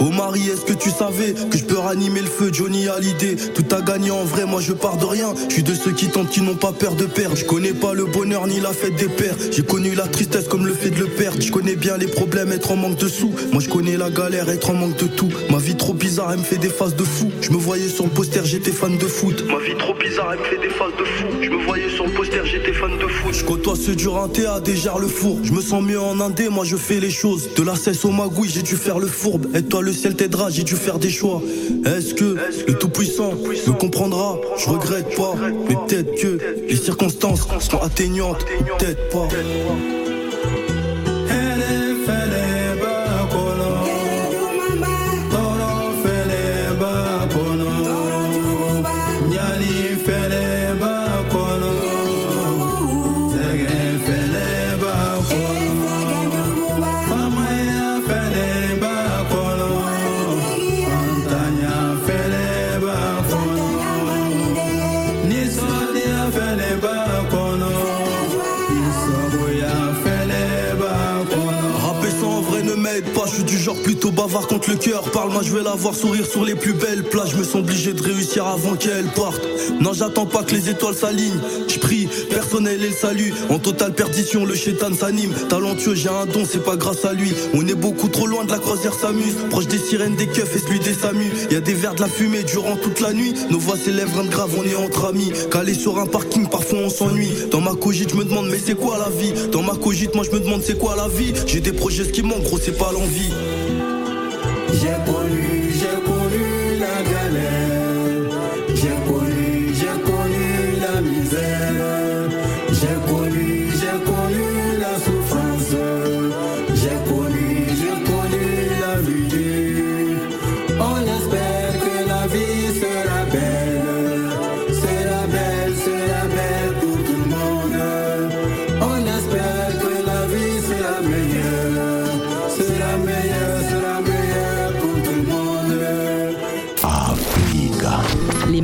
Oh 0.00 0.10
Marie, 0.10 0.48
est-ce 0.48 0.64
que 0.64 0.72
tu 0.72 0.90
savais 0.90 1.34
que 1.50 1.58
je 1.58 1.64
peux 1.64 1.78
ranimer 1.78 2.20
le 2.20 2.26
feu, 2.26 2.50
Johnny 2.52 2.88
à 2.88 2.98
l'idée 2.98 3.36
Tout 3.36 3.64
a 3.74 3.80
gagné 3.80 4.10
en 4.10 4.24
vrai, 4.24 4.46
moi 4.46 4.60
je 4.60 4.72
pars 4.72 4.96
de 4.96 5.04
rien. 5.04 5.34
Je 5.48 5.54
suis 5.54 5.62
de 5.62 5.74
ceux 5.74 5.92
qui 5.92 6.08
tentent, 6.08 6.30
qui 6.30 6.40
n'ont 6.40 6.56
pas 6.56 6.72
peur 6.72 6.94
de 6.94 7.04
perdre. 7.04 7.36
Je 7.36 7.44
connais 7.44 7.72
pas 7.72 7.94
le 7.94 8.04
bonheur 8.04 8.46
ni 8.46 8.60
la 8.60 8.72
fête 8.72 8.96
des 8.96 9.08
pères. 9.08 9.36
J'ai 9.50 9.62
connu 9.62 9.94
la 9.94 10.06
tristesse 10.06 10.48
comme 10.48 10.66
le 10.66 10.74
fait 10.74 10.90
de 10.90 11.00
le 11.00 11.06
perdre. 11.06 11.40
Je 11.40 11.50
connais 11.50 11.76
bien 11.76 11.96
les 11.96 12.06
problèmes, 12.06 12.52
être 12.52 12.70
en 12.70 12.76
manque 12.76 12.96
de 12.96 13.08
sous. 13.08 13.32
Moi 13.52 13.62
je 13.62 13.68
connais 13.68 13.96
la 13.96 14.10
galère, 14.10 14.48
être 14.48 14.70
en 14.70 14.74
manque 14.74 14.96
de 14.96 15.06
tout. 15.06 15.30
Ma 15.50 15.58
vie 15.58 15.76
trop 15.76 15.94
bizarre, 15.94 16.32
elle 16.32 16.38
me 16.38 16.44
fait 16.44 16.58
des 16.58 16.68
phases 16.68 16.96
de 16.96 17.04
fou. 17.04 17.30
Je 17.40 17.50
me 17.50 17.56
voyais 17.56 17.88
sur 17.88 18.04
le 18.04 18.10
poster, 18.10 18.44
j'étais 18.44 18.72
fan 18.72 18.96
de 18.98 19.06
foot. 19.06 19.44
Ma 19.48 19.58
vie 19.58 19.76
trop 19.78 19.94
bizarre, 19.94 20.32
elle 20.32 20.40
me 20.40 20.44
fait 20.44 20.60
des 20.60 20.74
phases 20.74 20.92
de 20.98 21.04
fou. 21.04 21.26
Je 21.40 21.50
me 21.50 21.64
voyais 21.64 21.88
sur 21.88 22.06
le 22.06 22.12
poster, 22.12 22.40
j'étais 22.44 22.72
Je 23.32 23.44
côtoie 23.44 23.74
ceux 23.76 23.94
du 23.94 24.08
déjà 24.64 24.94
le 24.98 25.06
four. 25.06 25.38
Je 25.42 25.52
me 25.52 25.60
sens 25.60 25.82
mieux 25.82 26.00
en 26.00 26.20
indé, 26.20 26.48
moi 26.48 26.64
je 26.64 26.76
fais 26.76 27.00
les 27.00 27.10
choses. 27.10 27.48
De 27.56 27.62
la 27.62 27.76
cesse 27.76 28.04
au 28.04 28.10
magouille, 28.10 28.48
j'ai 28.48 28.62
dû 28.62 28.76
faire 28.76 28.98
le 28.98 29.06
fourbe. 29.06 29.46
Et 29.54 29.62
toi, 29.62 29.82
le 29.82 29.92
ciel 29.92 30.14
t'aidera, 30.14 30.50
j'ai 30.50 30.64
dû 30.64 30.74
faire 30.74 30.98
des 30.98 31.10
choix. 31.10 31.42
Est-ce 31.84 32.14
que 32.14 32.36
le 32.66 32.74
Tout-Puissant 32.74 33.32
me 33.32 33.72
comprendra? 33.72 34.38
Je 34.56 34.68
regrette 34.68 35.16
pas, 35.16 35.34
mais 35.68 35.74
peut-être 35.74 36.20
que 36.20 36.38
les 36.68 36.76
circonstances 36.76 37.46
sont 37.60 37.80
atteignantes, 37.80 38.44
peut-être 38.78 39.08
pas. 39.10 39.28
good. 73.00 73.13
Genre 73.64 73.80
plutôt 73.82 74.10
bavard 74.10 74.46
contre 74.46 74.70
le 74.70 74.76
cœur. 74.76 75.02
Parle-moi, 75.10 75.42
je 75.42 75.54
vais 75.54 75.62
la 75.62 75.72
voir 75.72 75.94
sourire 75.94 76.26
sur 76.26 76.44
les 76.44 76.54
plus 76.54 76.72
belles 76.72 77.04
plages. 77.04 77.30
Je 77.32 77.36
me 77.36 77.44
sens 77.44 77.56
obligé 77.56 77.92
de 77.92 78.02
réussir 78.02 78.46
avant 78.46 78.74
qu'elle 78.76 79.06
parte. 79.06 79.40
Non, 79.80 79.92
j'attends 79.92 80.26
pas 80.26 80.42
que 80.42 80.54
les 80.54 80.68
étoiles 80.68 80.94
s'alignent. 80.94 81.40
Je 81.68 81.78
prie, 81.78 82.08
personnel 82.30 82.82
et 82.82 82.88
le 82.88 82.94
salut. 82.94 83.32
En 83.48 83.58
totale 83.58 83.94
perdition, 83.94 84.44
le 84.44 84.54
chétan 84.54 84.94
s'anime. 84.94 85.32
Talentueux, 85.48 85.94
j'ai 85.94 86.08
un 86.08 86.26
don, 86.26 86.44
c'est 86.50 86.62
pas 86.62 86.76
grâce 86.76 87.04
à 87.04 87.12
lui. 87.12 87.32
On 87.54 87.66
est 87.66 87.74
beaucoup 87.74 88.08
trop 88.08 88.26
loin 88.26 88.44
de 88.44 88.50
la 88.50 88.58
croisière 88.58 88.94
s'amuse. 88.94 89.34
Proche 89.50 89.66
des 89.66 89.78
sirènes, 89.78 90.16
des 90.16 90.26
keufs 90.26 90.54
et 90.56 90.58
celui 90.58 90.80
des 90.80 90.94
samus. 90.94 91.30
Y 91.50 91.56
a 91.56 91.60
des 91.60 91.74
verres 91.74 91.94
de 91.94 92.00
la 92.00 92.08
fumée 92.08 92.42
durant 92.42 92.76
toute 92.76 93.00
la 93.00 93.12
nuit. 93.12 93.34
Nos 93.50 93.58
voix 93.58 93.76
s'élèvent, 93.76 94.12
rien 94.12 94.24
de 94.24 94.30
grave, 94.30 94.50
on 94.58 94.64
est 94.64 94.76
entre 94.76 95.06
amis. 95.06 95.32
Calé 95.50 95.74
sur 95.74 95.98
un 95.98 96.06
parking, 96.06 96.48
parfois 96.48 96.80
on 96.80 96.90
s'ennuie. 96.90 97.32
Dans 97.50 97.60
ma 97.60 97.74
cogite, 97.74 98.10
je 98.10 98.16
me 98.16 98.24
demande, 98.24 98.48
mais 98.50 98.60
c'est 98.64 98.74
quoi 98.74 98.98
la 98.98 99.10
vie? 99.10 99.32
Dans 99.50 99.62
ma 99.62 99.74
cogite, 99.74 100.14
moi 100.14 100.24
je 100.24 100.30
me 100.36 100.40
demande, 100.40 100.62
c'est 100.62 100.78
quoi 100.78 100.96
la 100.96 101.08
vie? 101.08 101.32
J'ai 101.46 101.60
des 101.60 101.72
projets, 101.72 102.04
ce 102.04 102.10
qui 102.10 102.22
manque, 102.22 102.42
gros, 102.42 102.58
c'est 102.58 102.76
pas 102.76 102.92
l'envie. 102.92 103.13
J'ai 103.16 104.96
connu 105.06 105.63